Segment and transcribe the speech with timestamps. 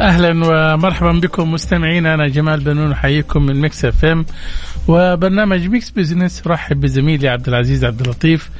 [0.00, 4.26] أهلا ومرحبا بكم مستمعينا أنا جمال بنون أحييكم من Mix FM.
[4.88, 8.50] وبرنامج Mix Business رحب بزميلي عبد العزيز عبد اللطيف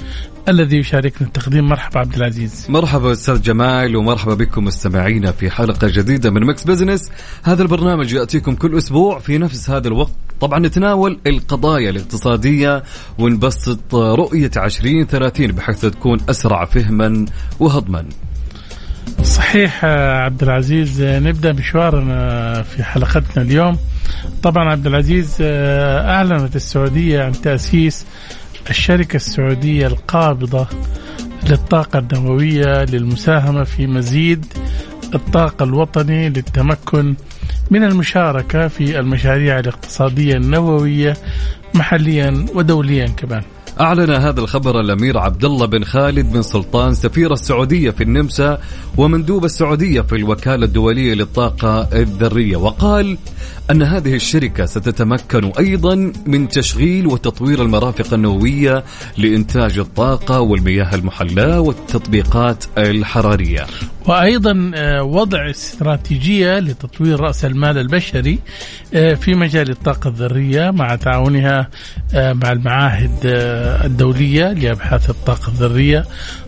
[0.49, 1.69] الذي يشاركنا التقديم.
[1.69, 2.67] مرحبا عبد العزيز.
[2.69, 7.11] مرحبا أستاذ جمال ومرحبا بكم مستمعينا في حلقة جديدة من Mix Business
[7.43, 10.13] هذا البرنامج يأتيكم كل أسبوع في نفس هذا الوقت.
[10.41, 12.83] طبعا نتناول القضايا الاقتصادية
[13.19, 17.27] ونبسط رؤية 2030 بحيث تكون أسرع فهما
[17.61, 18.05] وهضما.
[19.23, 19.84] صحيح
[20.25, 23.79] عبد العزيز نبدأ مشوارنا في حلقتنا اليوم.
[24.43, 28.06] طبعا عبد العزيز أعلنت السعودية عن تأسيس
[28.71, 30.67] الشركة السعودية القابضة
[31.51, 34.47] للطاقة النوويه للمساهمة في مزيد
[35.15, 37.15] الطاقة الوطني للتمكن
[37.71, 41.17] من المشاركة في المشاريع الاقتصادية النووية
[41.75, 43.43] محليا ودوليا كمان.
[43.81, 48.59] أعلن هذا الخبر الأمير عبد الله بن خالد بن سلطان سفير السعودية في النمسا
[48.97, 53.19] ومندوب السعودية في الوكالة الدولية للطاقة الذرية وقال
[53.71, 58.84] أن هذه الشركة ستتمكن أيضا من تشغيل وتطوير المرافق النووية
[59.19, 63.67] لإنتاج الطاقة والمياه المحلاة والتطبيقات الحرارية.
[64.06, 68.39] وأيضا وضع استراتيجية لتطوير رأس المال البشري
[68.93, 71.69] في مجال الطاقة الذرية مع تعاونها
[72.15, 73.11] مع المعاهد
[73.84, 76.05] الدولية لأبحاث الطاقة الذرية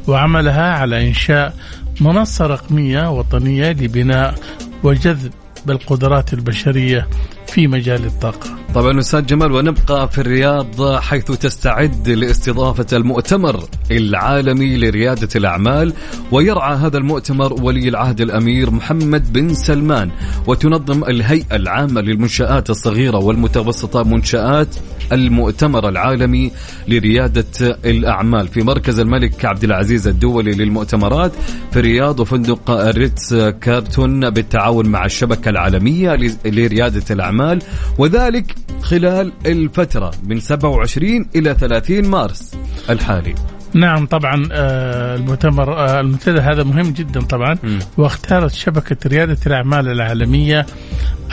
[0.09, 1.55] وعملها على إنشاء
[2.01, 4.35] منصة رقمية وطنية لبناء
[4.83, 5.33] وجذب
[5.67, 7.09] بالقدرات البشرية
[7.53, 8.63] في مجال الطاقة.
[8.75, 15.93] طبعا أستاذ جمال ونبقى في الرياض حيث تستعد لاستضافة المؤتمر العالمي لريادة الأعمال
[16.33, 20.11] ويرعى هذا المؤتمر ولي العهد الأمير محمد بن سلمان
[20.47, 24.77] وتنظم الهيئة العامة للمنشآت الصغيرة والمتوسطة منشآت
[25.13, 26.51] المؤتمر العالمي
[26.89, 31.33] لريادة الأعمال في مركز الملك عبد العزيز الدولي للمؤتمرات
[31.73, 37.05] في الرياض وفندق ريتس كارتون بالتعاون مع الشبكة العالمية لريادة
[37.43, 37.63] الأعمال
[37.99, 42.55] وذلك خلال الفترة من 27 إلى 30 مارس
[42.91, 43.35] الحالي.
[43.75, 47.79] نعم طبعا المؤتمر المنتدى هذا مهم جدا طبعا م.
[47.97, 50.67] واختارت شبكة ريادة الأعمال العالمية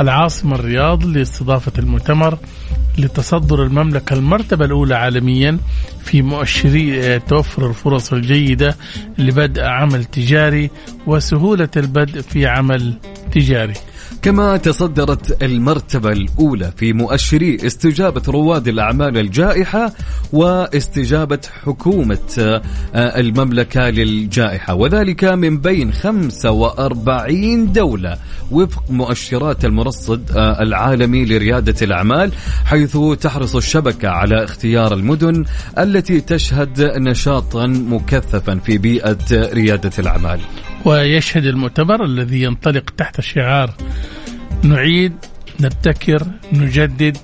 [0.01, 2.37] العاصمة الرياض لاستضافة المؤتمر
[2.97, 5.57] لتصدر المملكة المرتبة الأولى عالميا
[6.03, 8.75] في مؤشري توفر الفرص الجيدة
[9.17, 10.69] لبدء عمل تجاري
[11.07, 12.93] وسهولة البدء في عمل
[13.31, 13.73] تجاري
[14.21, 19.93] كما تصدرت المرتبة الأولى في مؤشري استجابة رواد الأعمال الجائحة
[20.33, 22.61] واستجابة حكومة
[22.95, 24.73] المملكة للجائحة.
[24.73, 28.17] وذلك من بين 45 دولة
[28.51, 32.31] وفق مؤشرات المرصد العالمي لريادة الأعمال
[32.65, 35.45] حيث تحرص الشبكة على اختيار المدن
[35.77, 40.39] التي تشهد نشاطا مكثفا في بيئة ريادة الأعمال.
[40.85, 43.73] ويشهد المؤتمر الذي ينطلق تحت شعار
[44.63, 45.13] نعيد
[45.59, 47.17] نبتكر نجدد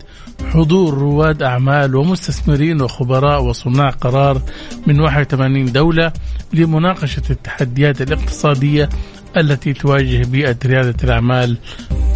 [0.54, 4.42] حضور رواد أعمال ومستثمرين وخبراء وصناع قرار
[4.88, 6.14] من 81 دولة
[6.54, 8.90] لمناقشة التحديات الاقتصادية
[9.38, 11.58] التي تواجه بيئة ريادة الأعمال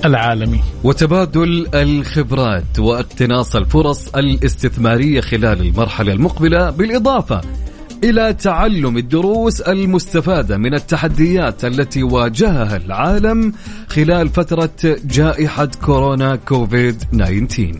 [0.05, 0.59] العالمي.
[0.83, 7.41] وتبادل الخبرات واقتناص الفرص الاستثمارية خلال المرحلة المقبلة بالإضافة
[8.03, 13.53] إلى تعلم الدروس المستفادة من التحديات التي واجهها العالم
[13.87, 17.79] خلال فترة جائحة كورونا كوفيد 19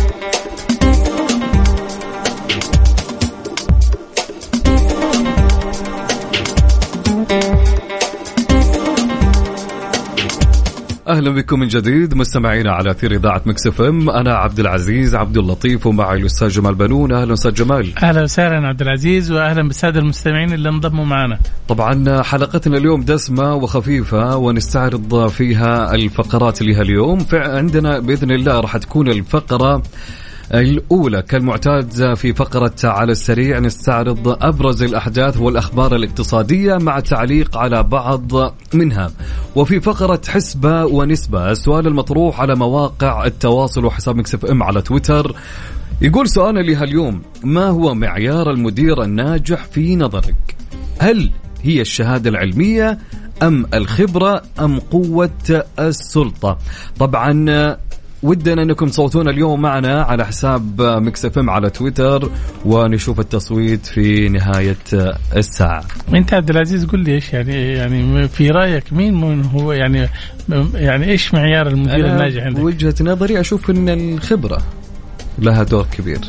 [11.07, 14.09] أهلا بكم من جديد مستمعينا على أثير إذاعة Mix FM.
[14.09, 17.11] أنا عبد العزيز عبد اللطيف ومعي الأستاذ جمال بنون.
[17.11, 17.93] أهلا أستاذ جمال.
[18.03, 21.39] أهلا وسهلا عبد العزيز وأهلا بالسادة المستمعين اللي انضموا معنا.
[21.67, 27.25] طبعا حلقتنا اليوم دسمة وخفيفة ونستعرض فيها الفقرات اللي اليوم.
[27.33, 29.83] عندنا بإذن الله راح تكون الفقرة
[30.53, 38.53] الأولى كالمعتاد في فقرة على السريع نستعرض أبرز الأحداث والأخبار الاقتصادية مع تعليق على بعض
[38.73, 39.11] منها.
[39.55, 45.35] وفي فقرة حسبة ونسبة السؤال المطروح على مواقع التواصل وحساب مكسف إم على تويتر.
[46.01, 50.55] يقول سؤالنا لها اليوم ما هو معيار المدير الناجح في نظرك؟
[50.99, 51.31] هل
[51.63, 52.99] هي الشهادة العلمية
[53.43, 56.57] أم الخبرة أم قوة السلطة؟
[56.99, 57.77] طبعا
[58.23, 62.29] ودنا انكم تصوتون اليوم معنا على حساب Mix FM على تويتر
[62.65, 64.77] ونشوف التصويت في نهاية
[65.35, 65.83] الساعة.
[66.13, 70.09] انت عبد العزيز قل لي إيش يعني يعني في رأيك مين من هو يعني
[70.73, 74.61] يعني إيش معيار المدير الناجح عندك؟ وجهه نظري أشوف إن الخبرة
[75.39, 76.19] لها دور كبير.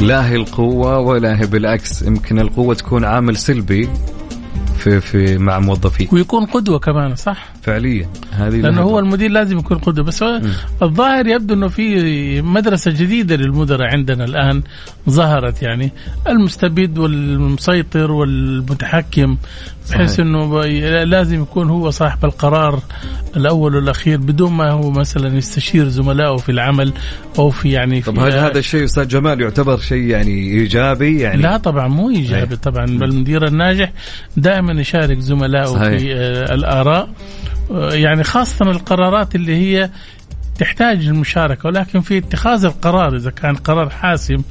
[0.00, 3.88] لا هي القوة ولا هي بالعكس يمكن القوة تكون عامل سلبي
[4.72, 8.08] في في مع موظفيه ويكون قدوة كمان صح؟ فعليا.
[8.32, 10.24] هذه لأنه هو المدير لازم يكون قدوة بس
[10.82, 14.62] الظاهر يبدو إنه في مدرسة جديدة للمدراء عندنا الآن
[15.10, 15.92] ظهرت يعني.
[16.28, 19.36] المستبد والمسيطر والمتحكم
[19.90, 20.64] بحيث إنه
[21.04, 22.82] لازم يكون هو صاحب القرار
[23.36, 26.92] الأول والأخير بدون ما هو مثلا يستشير زملائه في العمل
[27.38, 31.56] أو في يعني طب هل هذا الشيء أستاذ جمال يعتبر شيء يعني إيجابي يعني؟ لا
[31.56, 33.92] طبعا مو إيجابي طبعا المدير الناجح
[34.36, 35.98] دائما يشارك زملائه صحيح.
[35.98, 37.08] في آه، الآراء.
[37.70, 39.90] آه، يعني خاصة القرارات اللي هي
[40.58, 44.42] تحتاج المشاركة ولكن في اتخاذ القرار إذا كان قرار حاسم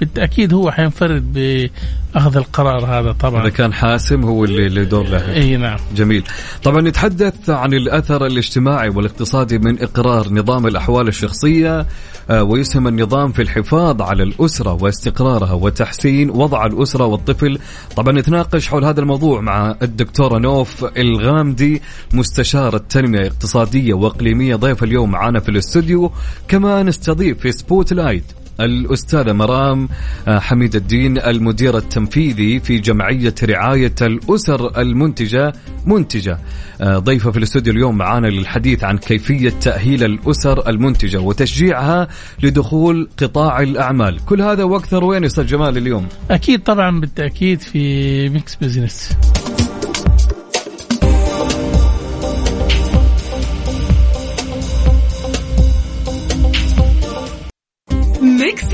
[0.00, 3.42] بالتأكيد هو حينفرد بأخذ القرار هذا طبعا.
[3.42, 5.34] إذا كان حاسم هو اللي اللي دور له.
[5.34, 5.78] إي نعم.
[5.96, 6.24] جميل.
[6.62, 11.86] طبعا نتحدث عن الأثر الاجتماعي والاقتصادي من إقرار نظام الأحوال الشخصية
[12.30, 17.58] آه، ويسهم النظام في الحفاظ على الأسرة واستقرارها وتحسين وضع الأسرة والطفل.
[17.96, 21.82] طبعا نتناقش حول هذا الموضوع مع الدكتوره نوف الغامدي
[22.12, 26.12] مستشاره تنميه اقتصاديه وإقليمية ضيف اليوم معنا في الاستوديو.
[26.48, 28.24] كما نستضيف في spotlight
[28.60, 29.88] الأستاذة مرام
[30.28, 35.52] آه، حميد الدين المدير التنفيذي في جمعية رعاية الأسر المنتجة
[35.86, 36.38] منتجة.
[36.80, 42.08] آه، ضيفة في الاستوديو اليوم معانا للحديث عن كيفية تأهيل الأسر المنتجة وتشجيعها
[42.42, 44.24] لدخول قطاع الأعمال.
[44.24, 49.10] كل هذا وأكثر وين أستاذ جمال اليوم؟ أكيد طبعا بالتأكيد في Mix Business.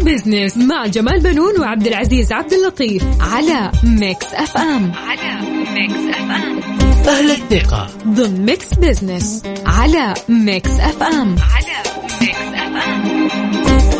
[0.05, 5.41] business مع جمال بنون وعبد العزيز عبد اللطيف على Mix FM على
[5.75, 6.61] ميكس اف ام
[7.09, 7.89] أهل الثقة.
[8.07, 11.83] ضمن Mix Business على Mix FM على
[12.21, 13.92] Mix FM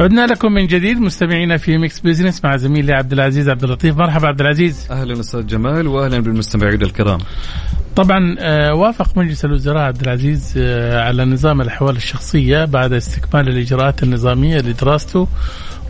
[0.00, 3.96] عدنا لكم من جديد مستمعينا في Mix Business مع زميلي عبد العزيز عبد اللطيف.
[3.96, 4.86] مرحبا عبد العزيز.
[4.90, 7.18] أهلا أستاذ جمال واهلا بالمستمعين الكرام.
[7.96, 14.02] طبعا آه، وافق مجلس الوزراء عبد العزيز آه، على نظام الأحوال الشخصية بعد استكمال الإجراءات
[14.02, 15.28] النظامية لدراسته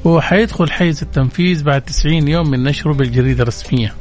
[0.04, 3.94] وحيدخل حيز التنفيذ بعد 90 يوم من نشره بالجريدة الرسمية.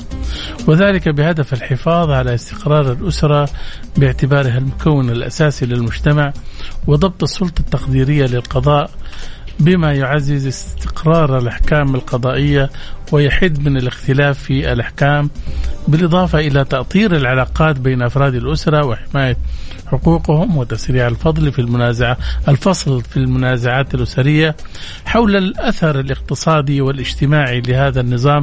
[0.67, 3.49] وذلك بهدف الحفاظ على استقرار الأسرة
[3.97, 6.33] باعتبارها المكون الأساسي للمجتمع
[6.87, 8.89] وضبط السلطة التقديرية للقضاء
[9.59, 12.69] بما يعزز استقرار الأحكام القضائية
[13.11, 15.29] ويحد من الاختلاف في الأحكام
[15.87, 19.37] بالإضافة إلى تأطير العلاقات بين أفراد الأسرة وحماية
[19.87, 24.55] حقوقهم وتسريع الفضل في المنازعة الفصل في المنازعات الأسرية.
[25.05, 28.41] حول الأثر الاقتصادي والاجتماعي لهذا النظام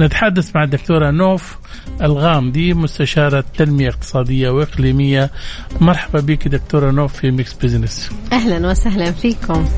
[0.00, 1.58] نتحدث مع الدكتورة نوف
[2.02, 5.30] الغامدي مستشارة تنمية اقتصادية وإقليمية.
[5.80, 9.68] مرحبا بك دكتورة نوف في Mix Business أهلا وسهلا فيكم.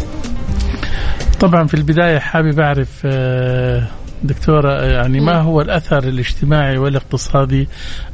[1.40, 3.86] طبعا في البداية حابب أعرف آه،
[4.22, 7.68] دكتورة يعني ما هو الأثر الاجتماعي والاقتصادي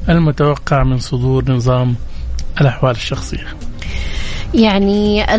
[0.09, 1.95] المتوقع من صدور نظام
[2.61, 3.47] الأحوال الشخصية؟
[4.55, 5.35] يعني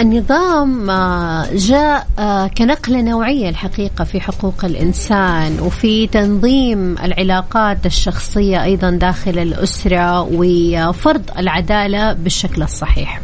[0.00, 8.90] النظام آه، جاء آه، كنقلة نوعية الحقيقة في حقوق الإنسان وفي تنظيم العلاقات الشخصية أيضا
[8.90, 13.20] داخل الأسرة وفرض العدالة بالشكل الصحيح.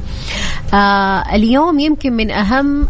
[0.75, 2.89] آه اليوم يمكن من أهم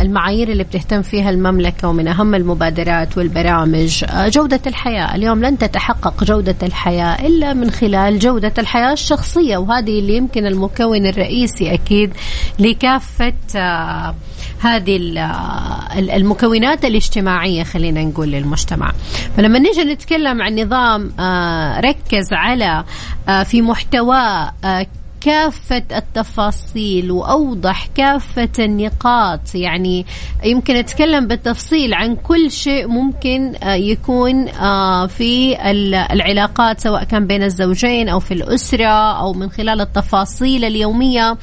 [0.00, 5.14] المعايير اللي بتهتم فيها المملكة ومن أهم المبادرات والبرامج جودة الحياة.
[5.14, 10.87] اليوم لن تتحقق جودة الحياة إلا من خلال جودة الحياة الشخصية وهذه اللي يمكن المكون
[10.94, 12.12] الرئيسي الأساسي أكيد
[12.58, 14.14] لكافة آه،
[14.60, 14.96] هذه
[15.98, 18.92] المكونات الاجتماعية خلينا نقول للمجتمع.
[19.36, 21.12] فلما نيجي نتكلم عن نظام
[21.80, 22.84] ركز على
[23.44, 24.50] في محتوى
[25.20, 29.54] كافة التفاصيل وأوضح كافة النقاط.
[29.54, 30.06] يعني
[30.44, 35.56] يمكن أتكلم بالتفصيل عن كل شيء ممكن آه، يكون آه، في
[36.12, 41.36] العلاقات سواء كان بين الزوجين أو في الأسرة أو من خلال التفاصيل اليومية.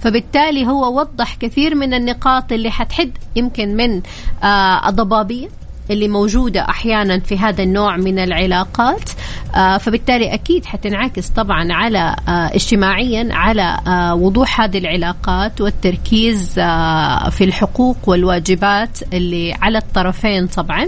[0.00, 4.02] فبالتالي هو وضح كثير من النقاط اللي حتحد يمكن من
[4.42, 5.48] آه، الضبابية.
[5.90, 9.10] اللي موجودة أحيانا في هذا النوع من العلاقات
[9.54, 16.54] آه، فبالتالي أكيد حتنعكس طبعا على آه، اجتماعيا على آه، وضوح هذه العلاقات والتركيز
[17.30, 20.86] في الحقوق والواجبات اللي على الطرفين طبعا.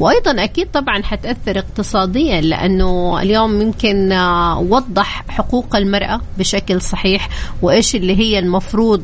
[0.00, 4.12] وأيضا أكيد طبعا حتأثر اقتصاديا لأنه اليوم يمكن
[4.56, 7.28] وضح حقوق المرأة بشكل صحيح
[7.62, 9.02] وإيش اللي هي المفروض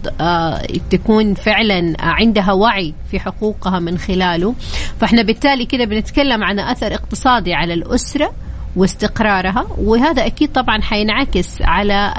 [0.91, 4.55] تكون فعلا عندها وعي في حقوقها من خلاله.
[5.01, 8.33] فإحنا بالتالي كده بنتكلم عن أثر اقتصادي على الأسرة
[8.77, 12.15] واستقرارها وهذا أكيد طبعا حينعكس على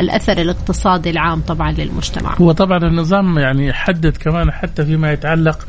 [0.00, 2.34] الأثر الاقتصادي العام طبعا للمجتمع.
[2.40, 5.66] هو طبعا النظام يعني حدد كمان حتى فيما يتعلق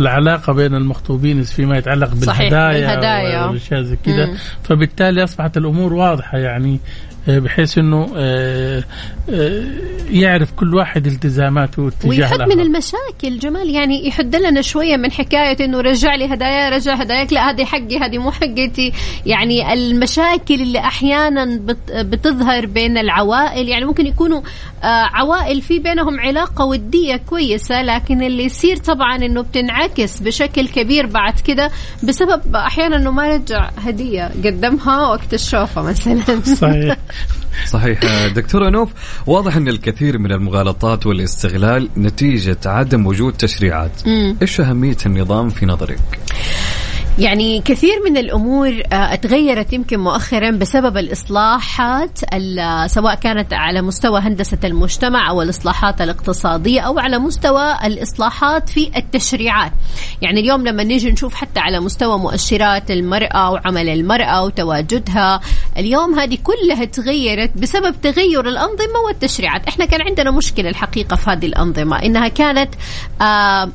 [0.00, 4.36] العلاقة بين المخطوبين فيما يتعلق بالهدايا الهدايا والأشياء زي كذا.
[4.62, 6.80] فبالتالي أصبحت الأمور واضحة يعني.
[7.28, 8.84] بحيث إنه آه،
[9.30, 9.64] آه،
[10.10, 13.70] يعرف كل واحد التزاماته تجاه ويحد من المشاكل جمال.
[13.70, 17.32] يعني يحد لنا شوية من حكاية إنه رجع لي هدايا رجع هداياك.
[17.32, 18.92] لا هذه حقي هذه مو حقتي.
[19.26, 24.40] يعني المشاكل اللي أحيانا بتظهر بين العوائل يعني ممكن يكونوا
[24.84, 31.40] عوائل في بينهم علاقة ودية كويسة لكن اللي يصير طبعا إنه بتنعكس بشكل كبير بعد
[31.40, 31.70] كده
[32.02, 36.20] بسبب أحيانا إنه ما رجع هدية قدمها وقت الشوفة مثلا.
[36.40, 36.96] صحيح.
[37.66, 38.00] صحيح.
[38.34, 38.88] دكتور أنوف
[39.26, 44.02] واضح أن الكثير من المغالطات والاستغلال نتيجة عدم وجود تشريعات.
[44.42, 45.98] إيش أهمية النظام في نظرك؟
[47.18, 52.18] يعني كثير من الأمور آه، تغيرت يمكن مؤخرا بسبب الإصلاحات
[52.86, 59.72] سواء كانت على مستوى هندسة المجتمع أو الإصلاحات الاقتصادية أو على مستوى الإصلاحات في التشريعات.
[60.22, 65.40] يعني اليوم لما نيجي نشوف حتى على مستوى مؤشرات المرأة وعمل المرأة وتواجدها،
[65.78, 71.46] اليوم هذه كلها تغيرت بسبب تغير الأنظمة والتشريعات، إحنا كان عندنا مشكلة الحقيقة في هذه
[71.46, 72.74] الأنظمة إنها كانت
[73.22, 73.68] آه،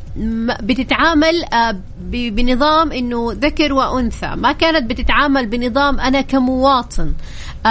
[0.62, 1.76] بتتعامل آه،
[2.12, 4.36] بنظام إنه ذكر وأنثى.
[4.36, 7.14] ما كانت بتتعامل بنظام أنا كمواطن.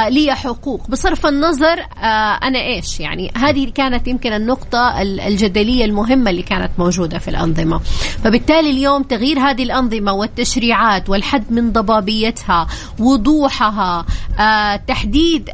[0.09, 0.91] لي حقوق.
[0.91, 7.19] بصرف النظر آه أنا إيش يعني؟ هذه كانت يمكن النقطة الجدلية المهمة اللي كانت موجودة
[7.19, 7.79] في الأنظمة.
[8.25, 12.67] فبالتالي اليوم تغيير هذه الأنظمة والتشريعات والحد من ضبابيتها
[12.99, 14.07] وضوحها
[14.41, 15.51] آه تحديد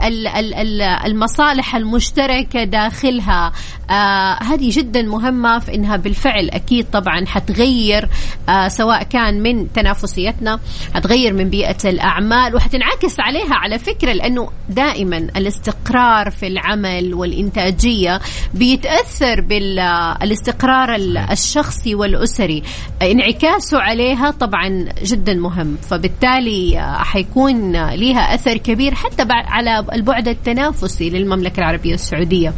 [1.06, 3.52] المصالح المشتركة داخلها
[3.90, 8.08] آه هذه جدا مهمة في إنها بالفعل أكيد طبعا حتغير
[8.48, 10.60] آه سواء كان من تنافسيتنا
[10.94, 18.20] حتغير من بيئة الأعمال وحتنعكس عليها على فكرة لأنه دائما الاستقرار في العمل والإنتاجية
[18.54, 20.94] بيتأثر بالاستقرار
[21.30, 22.62] الشخصي والأسري.
[23.02, 25.76] انعكاسه عليها طبعا جدا مهم.
[25.90, 32.52] فبالتالي آه، حيكون لها أثر كبير حتى على البعد التنافسي للمملكة العربية السعودية.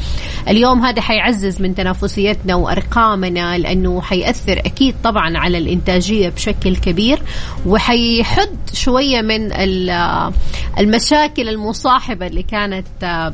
[0.49, 7.23] اليوم هذا حيعزز من تنافسيتنا وأرقامنا لأنه حيأثر أكيد طبعا على الإنتاجية بشكل كبير
[7.67, 9.53] وحيحد شوية من
[10.79, 13.33] المشاكل المصاحبة اللي كانت آه،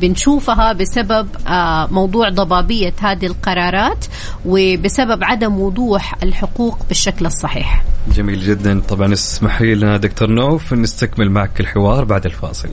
[0.00, 4.04] بنشوفها بسبب آه، موضوع ضبابية هذه القرارات
[4.46, 7.84] وبسبب عدم وضوح الحقوق بالشكل الصحيح.
[8.14, 12.68] جميل جدا طبعا اسمحي لنا دكتور نوف نستكمل معك الحوار بعد الفاصل.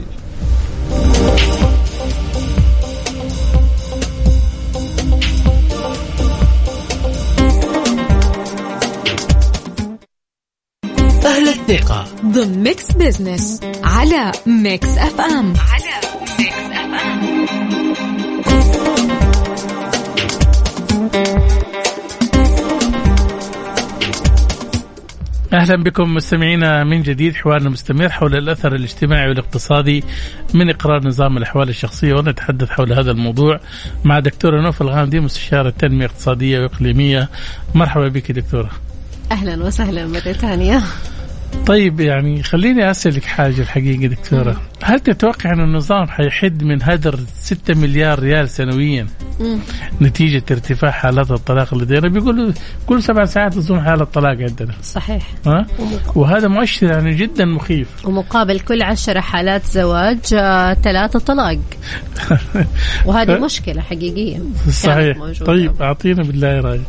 [11.69, 15.93] الثقة ضمن Mix Business على Mix FM على
[16.39, 17.19] Mix FM
[25.53, 30.03] أهلا بكم مستمعينا من جديد حوارنا مستمر حول الأثر الاجتماعي والاقتصادي
[30.53, 33.59] من إقرار نظام الأحوال الشخصية ونتحدث حول هذا الموضوع
[34.03, 37.29] مع دكتورة نوف الغامدي مستشاره تنميه اقتصاديه وإقليمية.
[37.75, 38.69] مرحبا بك دكتورة.
[39.31, 40.81] أهلا وسهلا مرة ثانية.
[41.67, 44.61] طيب يعني خليني أسألك حاجة الحقيقة دكتورة.
[44.83, 49.07] هل تتوقع أن النظام حيحد من هدر 6 مليار ريال سنويا؟
[50.01, 52.51] نتيجة ارتفاع حالات الطلاق لدينا؟ بيقولوا
[52.87, 54.73] كل سبع ساعات تصون حالة طلاق عندنا.
[54.83, 55.27] صحيح.
[55.47, 55.65] ها؟
[56.15, 58.05] وهذا مؤشر يعني جدا مخيف.
[58.05, 61.59] ومقابل كل عشرة حالات زواج آه، ثلاثة طلاق.
[63.05, 64.39] وهذه مشكلة حقيقية
[64.71, 65.17] صحيح.
[65.17, 65.45] موجودة.
[65.45, 66.81] طيب أعطينا بالله رأيك.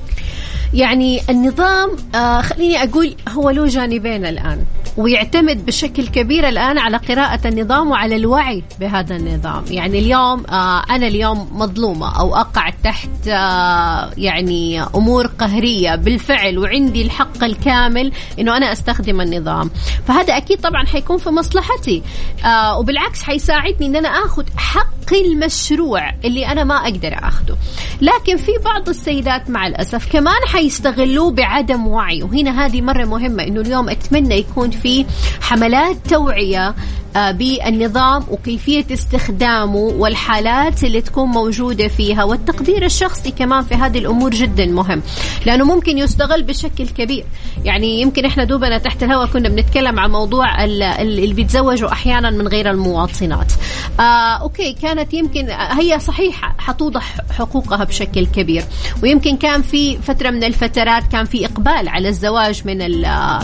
[0.74, 4.64] يعني النظام آه خليني أقول هو له جانبين الآن
[4.96, 9.64] ويعتمد بشكل كبير الآن على قراءة النظام وعلى الوعي بهذا النظام.
[9.70, 17.02] يعني اليوم آه أنا اليوم مظلومة أو أقع تحت آه يعني أمور قهرية بالفعل وعندي
[17.02, 19.70] الحق الكامل أنه أنا أستخدم النظام.
[20.08, 22.02] فهذا أكيد طبعا حيكون في مصلحتي
[22.44, 27.56] آه وبالعكس حيساعدني أن أنا أخذ حقي المشروع اللي أنا ما أقدر أخذه
[28.00, 32.22] لكن في بعض السيدات مع الأسف كمان حيستغلوه بعدم وعي.
[32.22, 35.06] وهنا هذه مرة مهمة أنه اليوم أتمنى يكون في
[35.40, 36.74] حملات توعية
[37.16, 44.30] آه، بالنظام وكيفية استخدامه والحالات اللي تكون موجودة فيها والتقدير الشخصي كمان في هذه الأمور
[44.30, 45.02] جدا مهم
[45.46, 47.24] لأنه ممكن يستغل بشكل كبير.
[47.64, 52.30] يعني يمكن إحنا دوبنا تحت الهواء كنا بنتكلم عن موضوع ال- ال- اللي بيتزوجوا أحيانا
[52.30, 53.52] من غير المواطنات.
[54.00, 54.02] آه
[54.42, 58.64] أوكي كانت يمكن هي صحيح حتوضح حقوقها بشكل كبير.
[59.02, 62.78] ويمكن كان في فترة من الفترات كان في إقبال على الزواج من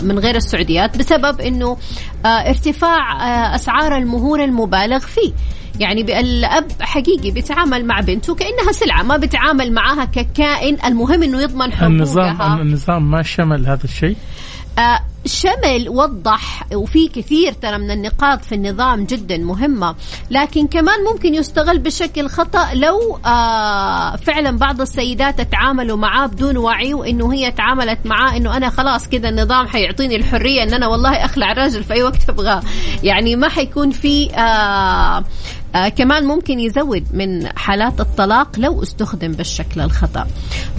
[0.07, 1.77] من غير السعوديات بسبب إنه
[2.25, 5.31] آه ارتفاع آه أسعار المهور المبالغ فيه.
[5.79, 10.77] يعني الأب حقيقي بيتعامل مع بنته كأنها سلعة ما بيتعامل معها ككائن.
[10.85, 11.87] المهم إنه يضمن حقوقها.
[11.87, 14.15] النظام النظام ما شمل هذا الشيء.
[14.79, 19.95] آه، شمل وضح وفي كثير ترى من النقاط في النظام جدا مهمة
[20.31, 26.93] لكن كمان ممكن يستغل بشكل خطأ لو آه فعلا بعض السيدات تتعاملوا معاه بدون وعي
[26.93, 31.51] وإنه هي تعاملت معاه إنه أنا خلاص كذا النظام حيعطيني الحرية إن أنا والله أخلع
[31.51, 32.61] الراجل في أي وقت أبغاه.
[33.03, 35.23] يعني ما حيكون في آه
[35.75, 40.27] آه كمان ممكن يزود من حالات الطلاق لو استخدم بالشكل الخطأ.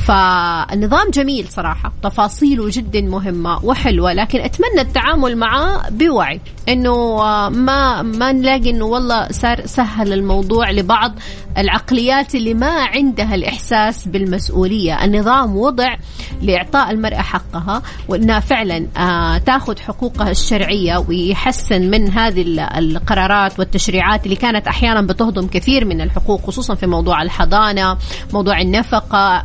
[0.09, 1.93] فالنظام جميل صراحة.
[2.03, 6.41] تفاصيله جدا مهمة وحلوة لكن أتمنى التعامل معاه بوعي.
[6.69, 6.91] إنه
[7.23, 11.13] آه ما ما نلاقي إنه والله صار سهل الموضوع لبعض
[11.59, 15.04] العقليات اللي ما عندها الإحساس بالمسؤولية.
[15.04, 15.97] النظام وضع
[16.43, 24.25] لإعطاء المرأة حقها وإنها فعلا آه تاخذ حقوقها الشرعية ويحسن من هذه ال- القرارات والتشريعات
[24.25, 27.97] اللي كانت أحيانا بتهضم كثير من الحقوق خصوصا في موضوع الحضانة
[28.32, 29.43] موضوع النفقة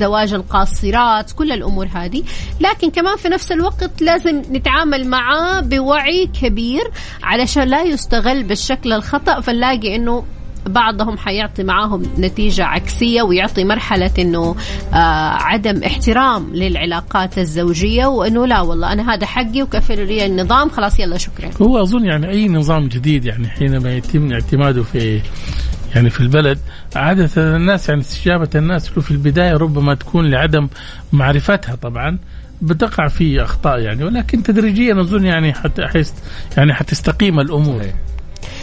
[0.00, 2.22] الزواج القاصرات كل الأمور هذه.
[2.60, 6.82] لكن كمان في نفس الوقت لازم نتعامل معاه بوعي كبير
[7.22, 10.24] علشان لا يستغل بالشكل الخطأ فنلاقي إنه
[10.66, 14.56] بعضهم حيعطي معاهم نتيجة عكسية ويعطي مرحلة إنه
[14.94, 14.96] آه
[15.42, 21.18] عدم احترام للعلاقات الزوجية وإنه لا والله أنا هذا حقي وكفلوا لي النظام خلاص يلا
[21.18, 21.50] شكرا.
[21.62, 25.20] هو أظن يعني أي نظام جديد يعني حينما يتم اعتماده في
[25.94, 26.58] يعني في البلد
[26.96, 30.68] عادة الناس يعني استجابة الناس له في البداية ربما تكون لعدم
[31.12, 32.18] معرفتها طبعا
[32.62, 35.78] بتقع في أخطاء يعني ولكن تدريجيا أظن يعني حت
[36.56, 37.94] يعني حتستقيم الأمور صحيح.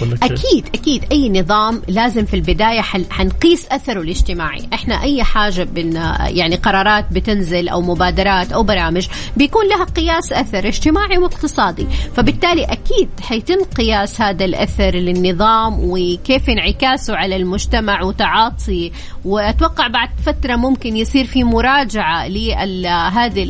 [0.02, 1.06] أكيد أكيد.
[1.12, 4.68] أي نظام لازم في البداية حنقيس أثره الاجتماعي.
[4.74, 5.96] إحنا أي حاجة بن
[6.28, 11.88] يعني قرارات بتنزل أو مبادرات أو برامج بيكون لها قياس أثر اجتماعي واقتصادي.
[12.16, 18.92] فبالتالي أكيد حيتم قياس هذا الأثر للنظام وكيف انعكاسه على المجتمع وتعاطي
[19.28, 23.44] وأتوقع بعد فترة ممكن يصير في مراجعة لهذه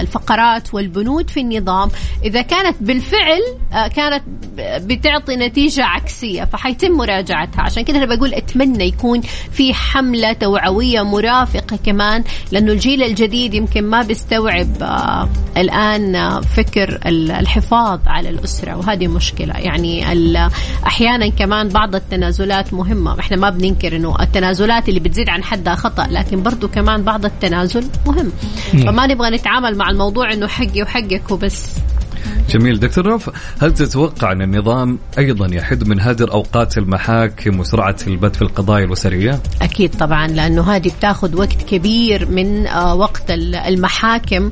[0.00, 1.88] الفقرات والبنود في النظام.
[2.24, 3.40] إذا كانت بالفعل
[3.72, 4.22] آه، كانت
[4.84, 7.62] بتعطي نتيجة عكسية فحيتم مراجعتها.
[7.62, 9.20] عشان كده أنا بقول أتمنى يكون
[9.52, 17.00] في حملة توعوية مرافقة كمان لأنه الجيل الجديد يمكن ما بيستوعب آه، الآن آه، فكر
[17.06, 19.54] ال- الحفاظ على الأسرة وهذه مشكلة.
[19.54, 20.04] يعني
[20.86, 23.20] أحيانا كمان بعض التنازلات مهمة.
[23.20, 27.84] إحنا ما بننكر إنه التنازلات اللي بتزيد عن حدها خطأ لكن برضو كمان بعض التنازل
[28.06, 28.32] مهم.
[28.72, 31.66] فما نبغى نتعامل مع الموضوع إنه حقي وحقك وبس.
[32.50, 32.80] جميل.
[32.80, 33.30] دكتور رف
[33.62, 39.40] هل تتوقع أن النظام أيضا يحد من هدر أوقات المحاكم وسرعة البت في القضايا الأسرية؟
[39.62, 44.50] أكيد طبعا لأنه هذه بتأخذ وقت كبير من آه، وقت ال- المحاكم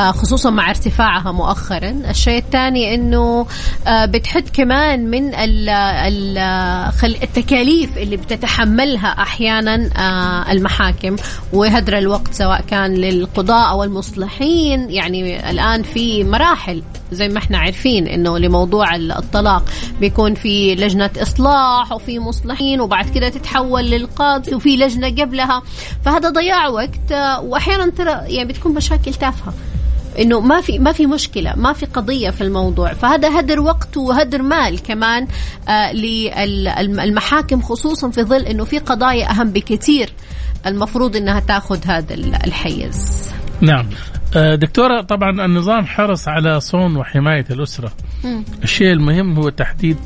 [0.00, 1.90] آه، خصوصا مع ارتفاعها مؤخرا.
[2.10, 3.46] الشيء الثاني أنه
[3.86, 5.34] آه، بتحد كمان من
[7.04, 9.74] التكاليف اللي بتتحملها أحيانا
[10.52, 11.16] المحاكم.
[11.52, 14.90] وهدر الوقت سواء كان للقضاء أو المصلحين.
[14.90, 19.64] يعني الآن في مراحل زي ما إحنا عارفين انه لموضوع الطلاق
[20.00, 25.62] بيكون في لجنة اصلاح وفي مصلحين وبعد كده تتحول للقاضي وفي لجنة قبلها.
[26.04, 27.12] فهذا ضياع وقت
[27.42, 29.54] وأحيانا ترى يعني بتكون مشاكل تافهة.
[30.18, 32.92] إنه ما في ما في مشكلة ما في قضية في الموضوع.
[32.92, 35.26] فهذا هدر وقت وهدر مال كمان
[35.68, 40.10] آه للمحاكم خصوصا في ظل إنه في قضايا أهم بكثير
[40.66, 43.30] المفروض إنها تاخذ هذا الحيز.
[43.60, 43.86] نعم.
[44.34, 47.92] دكتورة طبعا النظام حرص على صون وحماية الأسرة
[48.24, 48.44] مم.
[48.62, 49.96] الشيء المهم هو تحديد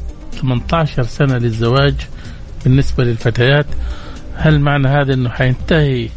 [0.40, 1.94] 18 سنة للزواج
[2.64, 3.66] بالنسبة للفتيات
[4.36, 6.08] هل معنى هذا أنه حينتهي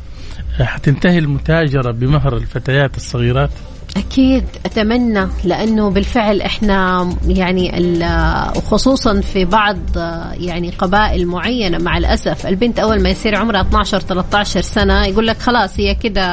[0.60, 3.50] حتنتهي المتاجرة بمهر الفتيات الصغيرات؟
[3.98, 7.72] أكيد أتمنى لأنه بالفعل إحنا يعني
[8.56, 9.78] وخصوصا في بعض
[10.40, 15.38] يعني قبائل معينة مع الأسف البنت أول ما يصير عمرها 12 13 سنة يقول لك
[15.40, 16.26] خلاص هي كده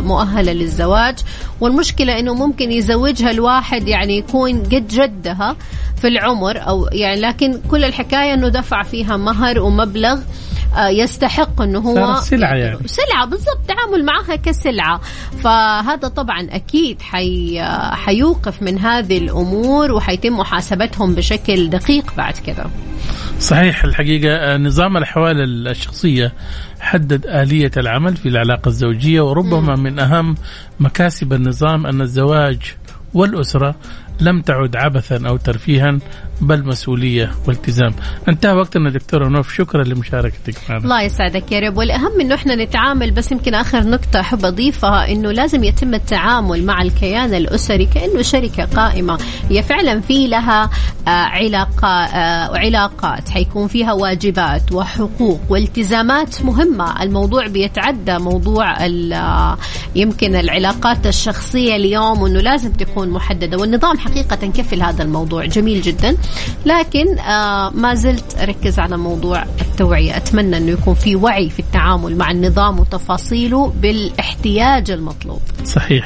[0.00, 1.14] مؤهلة للزواج
[1.60, 5.56] والمشكلة إنه ممكن يزوجها الواحد يعني يكون قد جدها
[5.96, 10.18] في العمر أو يعني لكن كل الحكاية إنه دفع فيها مهر ومبلغ.
[10.78, 12.78] يستحق إنه هو سلعة يعني.
[12.86, 15.00] سلعة بالضبط تعامل معها كسلعة.
[15.42, 22.70] فهذا طبعا أكيد حي حيوقف من هذه الأمور وحيتم محاسبتهم بشكل دقيق بعد كذا.
[23.40, 26.32] صحيح الحقيقة آه، نظام الأحوال الشخصية
[26.80, 30.34] حدد آلية العمل في العلاقة الزوجية وربما من أهم
[30.80, 32.58] مكاسب النظام أن الزواج
[33.14, 33.74] والأسرة
[34.20, 35.98] لم تعد عبثا أو ترفيها
[36.40, 37.94] بل مسؤولية والتزام.
[38.28, 40.84] انتهى وقتنا دكتورة نوف شكرا لمشاركتك معنا.
[40.84, 41.76] الله يسعدك يا رب.
[41.76, 46.82] والأهم أنه إحنا نتعامل بس يمكن آخر نقطة أحب أضيفها أنه لازم يتم التعامل مع
[46.82, 49.18] الكيان الأسري كأنه شركة قائمة.
[49.50, 50.70] هي فعلا في لها
[51.08, 53.28] آه، علاقة آه، علاقات.
[53.28, 57.02] حيكون فيها واجبات وحقوق والتزامات مهمة.
[57.02, 59.58] الموضوع بيتعدى موضوع آه،
[59.94, 63.58] يمكن العلاقات الشخصية اليوم وأنه لازم تكون محددة.
[63.58, 66.16] والنظام حقيقة كفل هذا الموضوع؟ جميل جدا.
[66.66, 70.16] لكن آه ما زلت أركز على موضوع التوعية.
[70.16, 75.40] أتمنى أنه يكون في وعي في التعامل مع النظام وتفاصيله بالاحتياج المطلوب.
[75.64, 76.04] صحيح.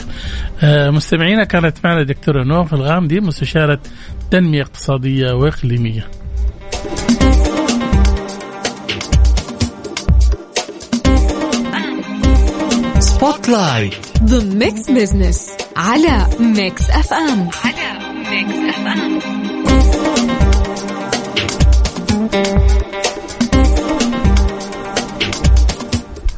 [0.63, 3.79] آه مستمعينا كانت معنا دكتورة نوف الغامدي مستشارة
[4.31, 6.07] تنمية اقتصادية وإقليمية.
[13.01, 17.99] spotlight ضمن Mix Business على Mix FM على
[18.31, 19.19] ميكس اف ام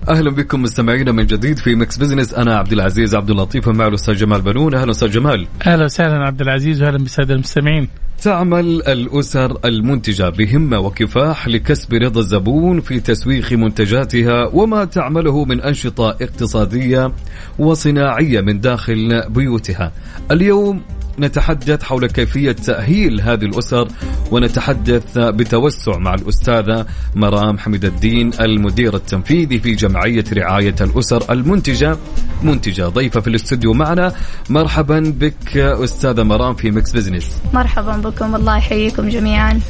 [0.08, 4.14] أهلا بكم مستمعينا من جديد في Mix Business أنا عبد العزيز عبد اللطيف ومع الاستاذ
[4.14, 4.74] جمال بنون.
[4.74, 5.46] أهلا أستاذ جمال.
[5.66, 7.88] أهلا وسهلا عبد العزيز واهلا بالساده المستمعين.
[8.22, 16.10] تعمل الأسر المنتجة بهمة وكفاح لكسب رضا الزبون في تسويق منتجاتها وما تعمله من أنشطة
[16.10, 17.12] اقتصادية
[17.58, 19.92] وصناعية من داخل بيوتها.
[20.30, 20.82] اليوم
[21.18, 23.88] نتحدث حول كيفية تأهيل هذه الأسر
[24.30, 31.96] ونتحدث بتوسع مع الأستاذة مرام حميد الدين المدير التنفيذي في جمعية رعاية الأسر المنتجة
[32.42, 34.12] منتجة ضيفة في الاستوديو معنا.
[34.50, 37.42] مرحبا بك أستاذة مرام في Mix Business.
[37.54, 39.60] مرحبا بكم الله يحييكم جميعا.